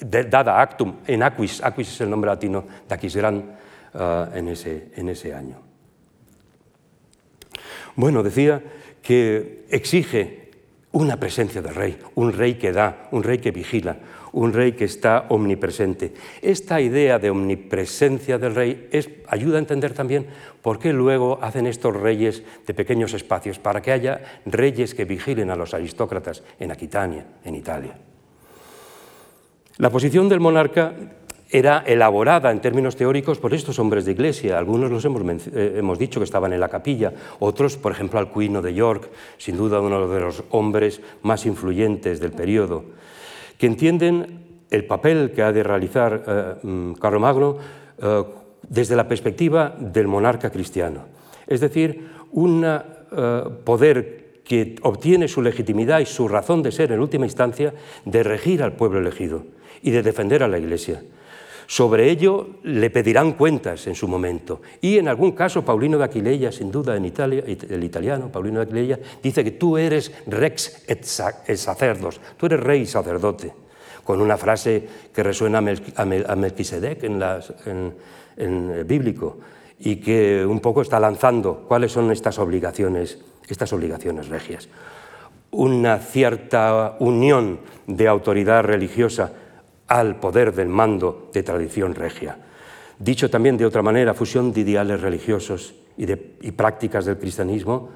[0.00, 3.36] dada actum, en aquis, aquis es el nombre latino de Aquisgrán
[3.94, 5.56] uh, en, ese, en ese año.
[7.96, 8.62] Bueno, decía
[9.02, 10.50] que exige
[10.92, 13.96] una presencia del rey, un rey que da, un rey que vigila,
[14.38, 16.14] un rey que está omnipresente.
[16.42, 20.26] Esta idea de omnipresencia del rey es, ayuda a entender también
[20.62, 25.50] por qué luego hacen estos reyes de pequeños espacios, para que haya reyes que vigilen
[25.50, 27.98] a los aristócratas en Aquitania, en Italia.
[29.78, 30.94] La posición del monarca
[31.50, 34.58] era elaborada en términos teóricos por estos hombres de iglesia.
[34.58, 38.62] Algunos los hemos, eh, hemos, dicho que estaban en la capilla, otros, por ejemplo, Alcuino
[38.62, 42.84] de York, sin duda uno de los hombres más influyentes del periodo
[43.58, 47.56] que entienden el papel que ha de realizar eh, mm, Carlomagno
[48.00, 48.24] eh,
[48.68, 51.06] desde la perspectiva del monarca cristiano.
[51.46, 57.00] Es decir, un eh, poder que obtiene su legitimidad y su razón de ser en
[57.00, 59.44] última instancia de regir al pueblo elegido
[59.82, 61.02] y de defender a la Iglesia.
[61.70, 64.62] Sobre ello le pedirán cuentas en su momento.
[64.80, 68.64] Y en algún caso, Paulino de Aquileia, sin duda en Italia, el italiano, Paulino de
[68.64, 73.52] Aquileia, dice que tú eres rex et sacerdos, tú eres rey sacerdote,
[74.02, 77.22] con una frase que resuena a Melquisedec en,
[78.38, 79.36] en el bíblico
[79.78, 84.70] y que un poco está lanzando cuáles son estas obligaciones, estas obligaciones regias.
[85.50, 89.32] Una cierta unión de autoridad religiosa
[89.88, 92.36] al poder del mando de tradición regia.
[92.98, 96.06] Dicho también de otra manera, fusión de ideales religiosos y,
[96.52, 97.90] prácticas del cristianismo,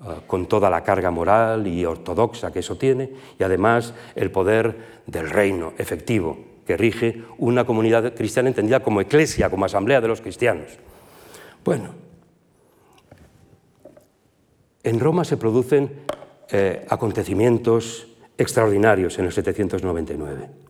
[0.00, 5.02] ah, con toda la carga moral y ortodoxa que eso tiene, y además el poder
[5.06, 10.20] del reino efectivo que rige una comunidad cristiana entendida como eclesia, como asamblea de los
[10.20, 10.72] cristianos.
[11.64, 11.90] Bueno,
[14.82, 15.90] en Roma se producen
[16.50, 20.65] eh, acontecimientos extraordinarios en el 799.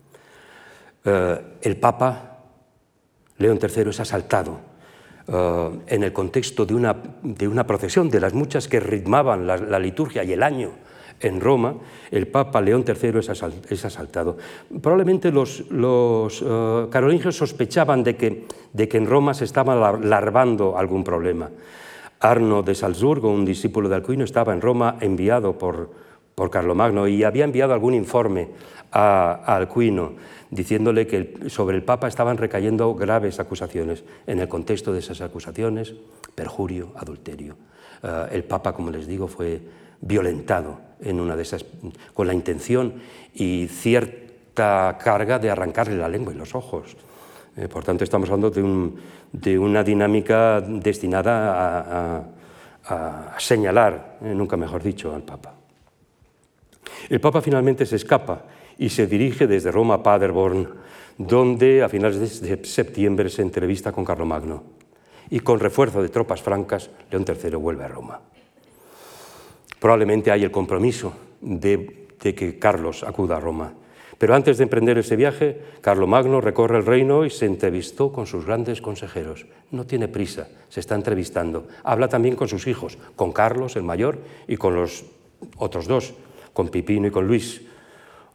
[1.06, 2.38] Eh, el Papa
[3.38, 4.58] León III es asaltado
[5.28, 9.78] eh, en el contexto de una, de una, procesión, de las muchas que ritmaban la,
[9.78, 10.72] liturgia y el año
[11.20, 11.76] en Roma,
[12.10, 14.36] el Papa León III es, asaltado.
[14.82, 16.44] Probablemente los, los
[16.90, 21.48] carolingios sospechaban de que, de que en Roma se estaba larvando algún problema.
[22.20, 25.90] Arno de Salzburgo, un discípulo de Alcuino, estaba en Roma enviado por,
[26.34, 28.48] por Carlomagno y había enviado algún informe
[28.92, 30.12] a, Alcuino
[30.50, 34.04] diciéndole que sobre el Papa estaban recayendo graves acusaciones.
[34.26, 35.94] En el contexto de esas acusaciones,
[36.34, 37.56] perjurio, adulterio.
[38.02, 39.60] Eh, el Papa, como les digo, fue
[40.00, 41.64] violentado en una de esas,
[42.14, 42.94] con la intención
[43.34, 46.96] y cierta carga de arrancarle la lengua y los ojos.
[47.56, 52.24] Eh, por tanto, estamos hablando de, una dinámica destinada
[52.88, 55.54] a, señalar, eh, nunca mejor dicho, al Papa.
[57.08, 58.44] El Papa finalmente se escapa
[58.78, 60.68] y se dirige desde Roma a Paderborn,
[61.18, 64.64] donde a finales de septiembre se entrevista con Carlomagno.
[65.30, 68.20] Y con refuerzo de tropas francas, León III vuelve a Roma.
[69.80, 73.72] Probablemente hay el compromiso de, de que Carlos acuda a Roma
[74.18, 78.46] pero antes de emprender ese viaje, Carlomagno recorre el reino y se entrevistó con sus
[78.46, 79.46] grandes consejeros.
[79.70, 81.68] No tiene prisa, se está entrevistando.
[81.84, 84.18] Habla también con sus hijos, con Carlos, el mayor,
[84.48, 85.04] y con los
[85.58, 86.14] otros dos,
[86.54, 87.60] con Pipino y con Luis.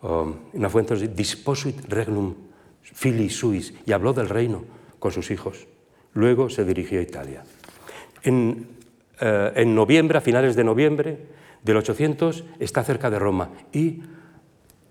[0.01, 2.33] Um, una fuente disposuit regnum
[2.81, 4.63] fili suis, y habló del reino
[4.99, 5.67] con sus hijos.
[6.13, 7.43] Luego se dirigió a Italia.
[8.23, 8.67] En,
[9.19, 11.19] eh, en noviembre, a finales de noviembre
[11.63, 14.01] del 800, está cerca de Roma y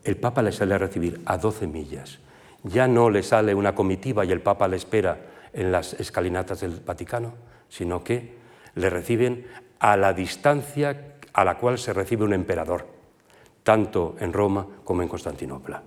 [0.05, 2.21] el Papa le sale a recibir a 12 millas.
[2.63, 6.81] Ya no le sale una comitiva y el Papa le espera en las escalinatas del
[6.81, 7.35] Vaticano,
[7.69, 8.35] sino que
[8.75, 9.47] le reciben
[9.79, 12.87] a la distancia a la cual se recibe un emperador,
[13.63, 15.83] tanto en Roma como en Constantinopla.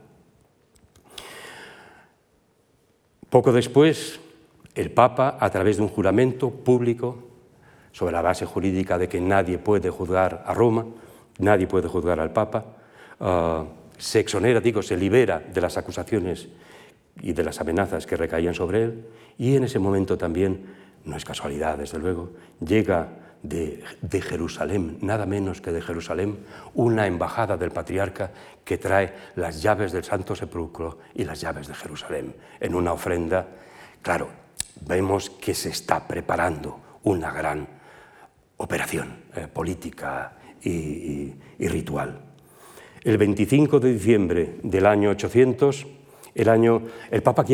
[3.29, 4.19] Poco después,
[4.75, 7.17] el Papa, a través de un juramento público,
[7.91, 10.85] sobre la base jurídica de que nadie puede juzgar a Roma,
[11.39, 12.65] nadie puede juzgar al Papa,
[13.19, 13.65] ah,
[13.97, 16.47] se exonera, digo, se libera de las acusaciones
[17.21, 19.05] y de las amenazas que recaían sobre él,
[19.37, 20.65] y en ese momento también,
[21.05, 26.39] no es casualidad, desde luego, llega de, Jerusalén, nada menos que de Jerusalén,
[26.73, 28.31] una embajada del patriarca
[28.63, 33.45] que trae las llaves del Santo Sepulcro y las llaves de Jerusalén en una ofrenda.
[34.01, 34.29] Claro,
[34.81, 37.67] vemos que se está preparando una gran
[38.57, 42.21] operación eh, política y ritual.
[43.03, 45.85] El 25 de diciembre del año 800,
[46.35, 47.45] el año, el Papa,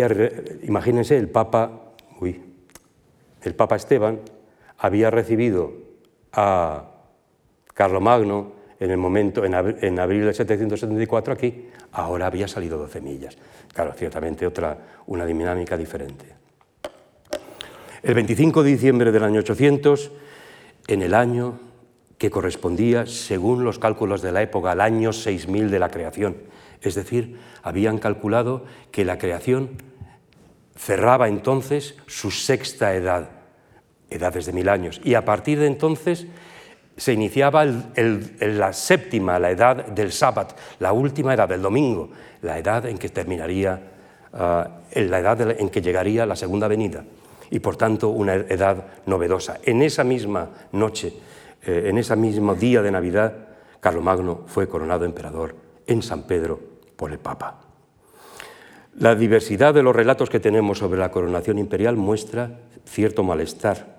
[0.62, 1.72] imagínense, el Papa,
[2.20, 2.40] uy,
[3.42, 4.20] el Papa Esteban
[4.80, 5.74] había recibido
[6.34, 6.86] a
[7.74, 13.38] Carlomagno en el momento, en, abril de 774 aquí, ahora había salido 12 millas.
[13.74, 14.78] Claro, ciertamente otra,
[15.08, 16.26] una dinámica diferente.
[18.02, 20.12] El 25 de diciembre del año 800,
[20.88, 21.60] en el año
[22.18, 26.38] que correspondía, según los cálculos de la época, al año 6000 de la creación.
[26.82, 29.72] Es decir, habían calculado que la creación
[30.78, 33.39] cerraba entonces su sexta edad,
[34.10, 36.28] edades de mil años, y a partir de entonces
[36.98, 42.10] se iniciaba la séptima, la edad del sábado, la última edad del domingo,
[42.42, 43.82] la edad en que terminaría,
[44.34, 47.06] uh, la edad en que llegaría la segunda venida,
[47.50, 49.60] y por tanto una edad novedosa.
[49.64, 51.14] En esa misma noche
[51.64, 53.34] eh, en ese mismo día de Navidad,
[53.80, 55.56] Carlomagno fue coronado emperador
[55.88, 56.60] en San Pedro
[56.96, 57.62] por el Papa.
[58.98, 63.99] La diversidad de los relatos que tenemos sobre la coronación imperial muestra cierto malestar.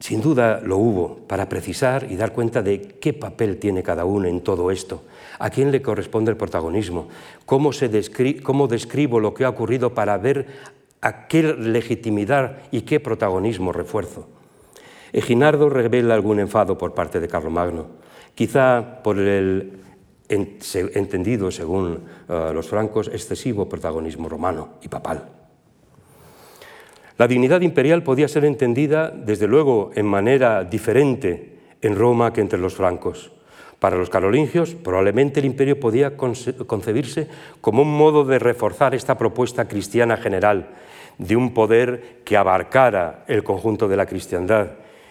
[0.00, 4.28] Sin duda lo hubo para precisar y dar cuenta de qué papel tiene cada uno
[4.28, 5.02] en todo esto,
[5.40, 7.08] a quién le corresponde el protagonismo,
[7.44, 10.46] cómo, describo lo que ha ocurrido para ver
[11.00, 14.28] a qué legitimidad y qué protagonismo refuerzo.
[15.12, 17.86] Eginardo revela algún enfado por parte de Carlomagno,
[18.34, 19.80] quizá por el
[20.28, 25.37] entendido, según eh, los francos, excesivo protagonismo romano y papal.
[27.18, 32.58] La dignidad imperial podía ser entendida, desde luego, en manera diferente en Roma que entre
[32.58, 33.32] los francos.
[33.78, 37.28] Para los carolingios, probablemente el imperio podía concebirse
[37.60, 40.68] como un modo de reforzar esta propuesta cristiana general,
[41.18, 44.68] de un poder que abarcara el conjunto de la cristiandad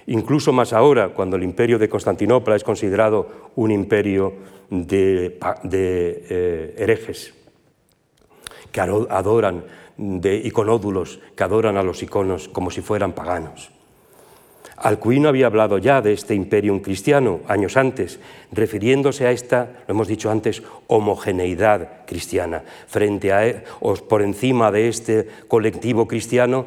[0.07, 4.33] incluso más ahora, cuando el imperio de Constantinopla es considerado un imperio
[4.69, 7.33] de, eh, herejes,
[8.71, 9.63] que adoran,
[9.97, 13.71] de iconódulos, que adoran a los iconos como si fueran paganos.
[14.77, 18.19] Alcuino había hablado ya de este imperium cristiano años antes,
[18.51, 22.61] refiriéndose a esta, lo hemos dicho antes, homogeneidad cristiana.
[22.87, 26.65] Frente a, e, o por encima de este colectivo cristiano,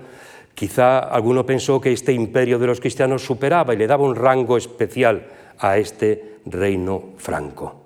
[0.56, 4.56] quizá alguno pensó que este imperio de los cristianos superaba y le daba un rango
[4.56, 5.28] especial
[5.60, 7.79] a este reino franco.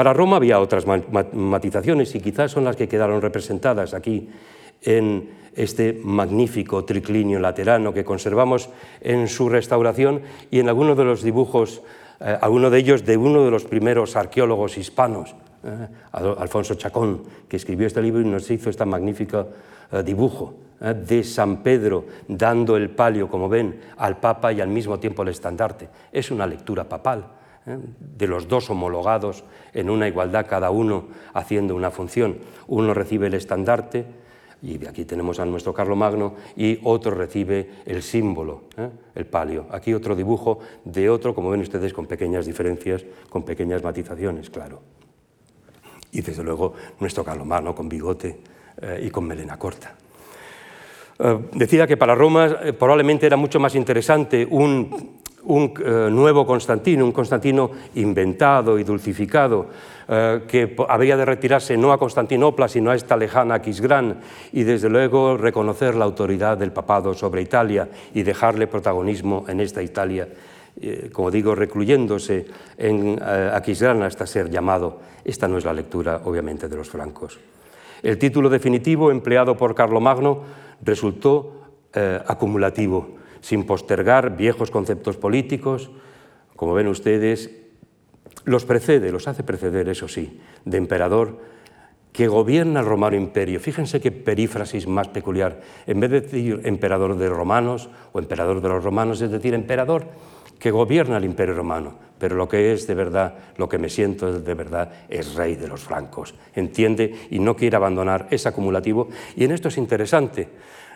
[0.00, 4.30] Para Roma había otras matizaciones y quizás son las que quedaron representadas aquí
[4.80, 8.70] en este magnífico triclinio laterano que conservamos
[9.02, 11.82] en su restauración y en algunos de los dibujos,
[12.18, 15.34] eh, algunos de ellos de uno de los primeros arqueólogos hispanos,
[15.64, 19.48] eh, Alfonso Chacón, que escribió este libro y nos hizo este magnífico
[19.92, 24.98] eh, dibujo de San Pedro dando el palio, como ven, al Papa y al mismo
[24.98, 25.90] tiempo el estandarte.
[26.10, 27.22] Es una lectura papal
[27.66, 32.38] de los dos homologados en una igualdad, cada uno haciendo una función.
[32.66, 34.06] Uno recibe el estandarte,
[34.62, 38.90] y aquí tenemos a nuestro Carlomagno, y otro recibe el símbolo, ¿eh?
[39.14, 39.66] el palio.
[39.70, 44.82] Aquí otro dibujo de otro, como ven ustedes, con pequeñas diferencias, con pequeñas matizaciones, claro.
[46.12, 48.40] Y desde luego nuestro Carlomagno con bigote
[48.80, 49.94] eh, y con melena corta.
[51.18, 57.04] Eh, decía que para Roma probablemente era mucho más interesante un un eh, nuevo Constantino,
[57.04, 59.66] un Constantino inventado y dulcificado,
[60.08, 64.20] eh, que había de retirarse no a Constantinopla, sino a esta lejana Aquisgrán,
[64.52, 69.82] y desde luego reconocer la autoridad del papado sobre Italia y dejarle protagonismo en esta
[69.82, 70.28] Italia,
[70.80, 75.00] eh, como digo, recluyéndose en Aquisgrán hasta ser llamado.
[75.24, 77.38] Esta no es la lectura, obviamente, de los francos.
[78.02, 80.42] El título definitivo empleado por Carlomagno
[80.82, 81.56] resultó
[82.26, 85.90] acumulativo sin postergar viejos conceptos políticos,
[86.56, 87.50] como ven ustedes,
[88.44, 91.38] los precede, los hace preceder, eso sí, de emperador
[92.12, 93.60] que gobierna el romano imperio.
[93.60, 95.60] Fíjense qué perífrasis más peculiar.
[95.86, 100.06] En vez de decir emperador de romanos o emperador de los romanos, es decir, emperador
[100.58, 101.94] que gobierna el imperio romano.
[102.18, 105.68] Pero lo que es de verdad, lo que me siento de verdad, es rey de
[105.68, 106.34] los francos.
[106.54, 109.08] Entiende y no quiere abandonar ese acumulativo.
[109.36, 110.48] Y en esto es interesante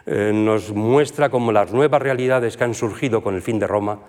[0.06, 4.00] eh, nos muestra cómo las nuevas realidades que han surgido con el fin de Roma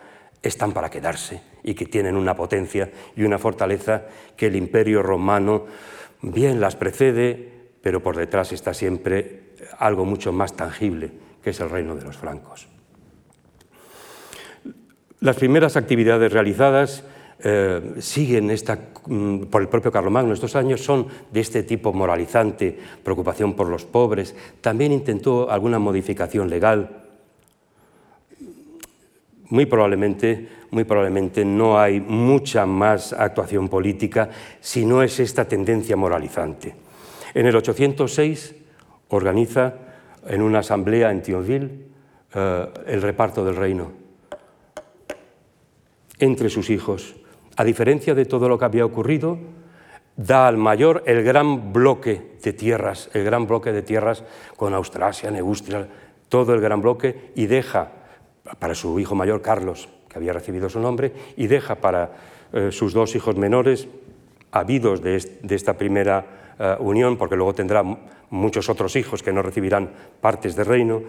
[0.42, 4.04] están para quedarse y que tienen una potencia y una fortaleza
[4.36, 5.66] que el imperio romano
[6.22, 7.50] bien las precede,
[7.82, 12.18] pero por detrás está siempre algo mucho más tangible, que es el reino de los
[12.18, 12.68] francos.
[15.22, 17.04] Las primeras actividades realizadas
[17.44, 20.34] eh, siguen esta, mm, por el propio Carlomagno.
[20.34, 24.36] Estos años son de este tipo moralizante, preocupación por los pobres.
[24.62, 27.04] También intentó alguna modificación legal.
[29.50, 34.30] Muy probablemente, muy probablemente no hay mucha más actuación política
[34.60, 36.74] si no es esta tendencia moralizante.
[37.34, 38.56] En el 806
[39.10, 39.74] organiza
[40.28, 41.70] en una asamblea en Thionville
[42.34, 43.92] eh, el reparto del reino
[46.18, 47.16] entre sus hijos
[47.56, 49.38] a diferencia de todo lo que había ocurrido,
[50.16, 54.24] da al mayor el gran bloque de tierras, el gran bloque de tierras
[54.56, 55.88] con Austrasia, Neustria,
[56.30, 57.92] todo el gran bloque, y deja
[58.60, 62.12] para su hijo mayor, Carlos, que había recibido su nombre, y deja para
[62.54, 63.88] eh, sus dos hijos menores,
[64.52, 67.84] habidos de, esta primera eh, unión, porque luego tendrá
[68.30, 69.92] muchos otros hijos que no recibirán
[70.22, 71.02] partes del reino,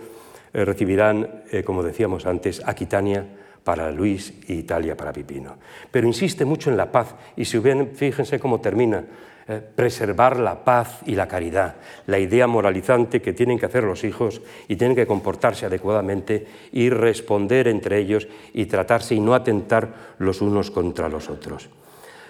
[0.53, 3.27] eh, recibirán, como decíamos antes, Aquitania,
[3.67, 5.57] para Luis y Italia para Pipino.
[5.91, 9.03] Pero insiste mucho en la paz y si ven, fíjense cómo termina,
[9.49, 11.75] eh, preservar la paz y la caridad,
[12.07, 16.91] la idea moralizante que tienen que hacer los hijos y tienen que comportarse adecuadamente y
[16.91, 21.69] responder entre ellos y tratarse y no atentar los unos contra los otros.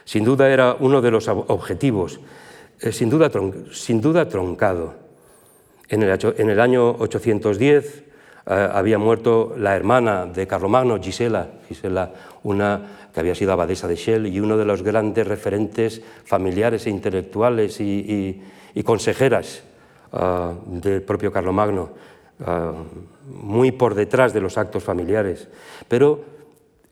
[0.07, 2.19] Sin duda era uno de los objetivos,
[2.81, 3.31] eh, sin, duda
[3.73, 4.95] sin duda troncado.
[5.91, 8.06] En el, en el año 810,
[8.49, 12.13] eh, había muerto la hermana de Carlomagno, Gisela, Gisela,
[12.45, 16.91] una que había sido abadesa de Shell y uno de los grandes referentes familiares e
[16.91, 18.41] intelectuales y,
[18.85, 19.65] consejeras
[20.13, 21.91] eh, del propio Carlomagno,
[22.39, 22.45] uh,
[23.27, 25.49] muy por detrás de los actos familiares.
[25.89, 26.21] Pero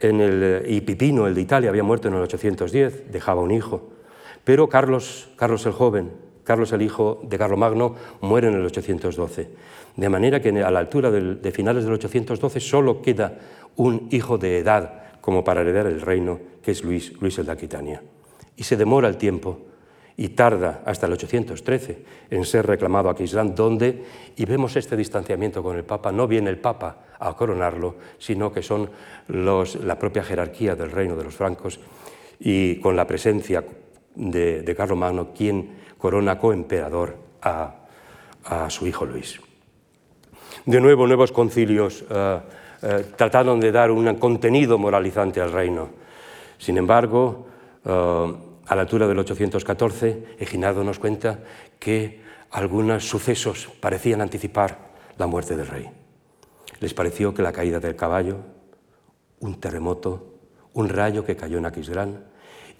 [0.01, 3.91] en el, y Pipino, el de Italia, había muerto en el 810, dejaba un hijo.
[4.43, 6.13] Pero Carlos, Carlos el joven,
[6.43, 9.49] Carlos el hijo de Carlomagno, muere en el 812.
[9.97, 13.39] De manera que a la altura de finales del 812 solo queda
[13.77, 18.03] un hijo de edad como para heredar el reino, que es Luis, el de Aquitania.
[18.57, 19.59] Y se demora el tiempo
[20.16, 24.05] y tarda hasta el 813 en ser reclamado a Aquisgrán, donde,
[24.37, 28.62] y vemos este distanciamiento con el Papa, no viene el Papa a coronarlo, sino que
[28.62, 28.91] son
[29.29, 31.81] la propia jerarquía del reino de los francos
[32.39, 33.65] y con la presencia
[34.15, 34.77] de, de
[35.35, 37.77] quien corona coemperador a,
[38.45, 39.41] a su hijo Luis.
[40.66, 42.41] De nuevo, nuevos concilios eh,
[42.82, 45.91] eh, trataron de dar un contenido moralizante al reino.
[46.57, 47.47] Sin embargo,
[47.85, 51.41] eh, a la altura del 814, Eginardo nos cuenta
[51.78, 52.23] que
[52.53, 54.78] algunos sucesos parecían anticipar
[55.19, 55.91] la muerte del rey.
[56.81, 58.39] Les pareció que la caída del caballo,
[59.41, 60.32] un terremoto,
[60.73, 62.24] un rayo que cayó en Aquisgrán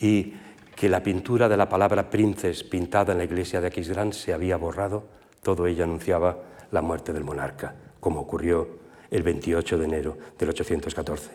[0.01, 0.33] y
[0.75, 4.57] que la pintura de la palabra princes pintada en la iglesia de Aquisgrán se había
[4.57, 5.05] borrado,
[5.43, 8.69] todo ello anunciaba la muerte del monarca, como ocurrió
[9.11, 11.31] el 28 de enero del 814.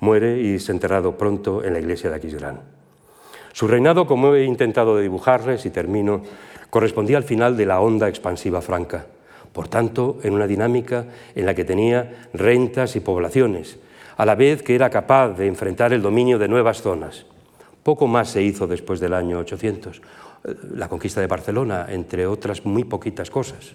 [0.00, 2.60] Muere y es enterrado pronto en la iglesia de Aquisgrán.
[3.52, 6.22] Su reinado, como he intentado dibujarles y termino,
[6.70, 9.06] correspondía al final de la onda expansiva franca,
[9.52, 13.78] por tanto, en una dinámica en la que tenía rentas y poblaciones,
[14.18, 17.24] a la vez que era capaz de enfrentar el dominio de nuevas zonas.
[17.82, 20.02] Poco más se hizo después del año 800,
[20.74, 23.74] la conquista de Barcelona, entre otras muy poquitas cosas.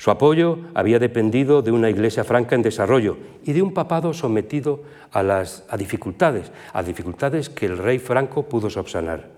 [0.00, 4.82] Su apoyo había dependido de una iglesia franca en desarrollo y de un papado sometido
[5.12, 9.28] a, las, dificultades, a dificultades que el rey franco pudo subsanar.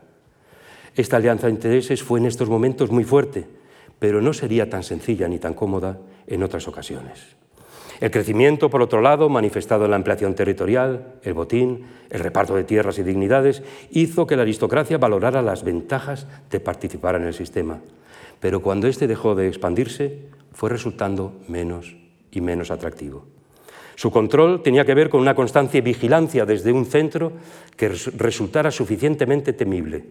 [0.95, 3.45] Esta alianza de intereses fue en estos momentos muy fuerte,
[3.99, 5.99] pero no sería tan sencilla ni tan cómoda
[6.29, 7.35] en otras ocasiones.
[7.99, 12.63] El crecimiento, por otro lado, manifestado en la ampliación territorial, el botín, el reparto de
[12.63, 17.81] tierras y dignidades, hizo que la aristocracia valorara las ventajas de participar en el sistema.
[18.39, 21.97] Pero cuando éste dejó de expandirse, fue resultando menos
[22.31, 23.27] y menos atractivo.
[23.95, 27.33] Su control tenía que ver con una constante vigilancia desde un centro
[27.77, 30.05] que resultara suficientemente temible,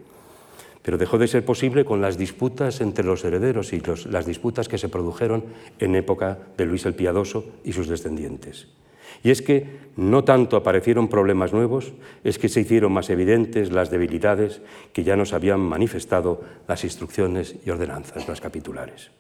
[0.81, 4.77] pero dejó de ser posible con las disputas entre los herederos y las disputas que
[4.77, 5.45] se produjeron
[5.79, 8.67] en época de Luis el Piadoso y sus descendientes.
[9.23, 11.93] Y es que no tanto aparecieron problemas nuevos,
[12.23, 14.61] es que se hicieron más evidentes las debilidades
[14.93, 19.11] que ya nos habían manifestado las instrucciones y ordenanzas, las capitulares.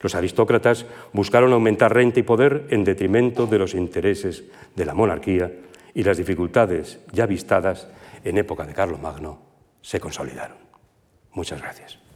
[0.00, 4.44] Los aristócratas buscaron aumentar renta y poder en detrimento de los intereses
[4.74, 5.52] de la monarquía
[5.94, 7.88] y las dificultades ya vistadas
[8.24, 9.38] en época de Carlomagno
[9.82, 10.56] se consolidaron.
[11.32, 12.09] Muchas gracias.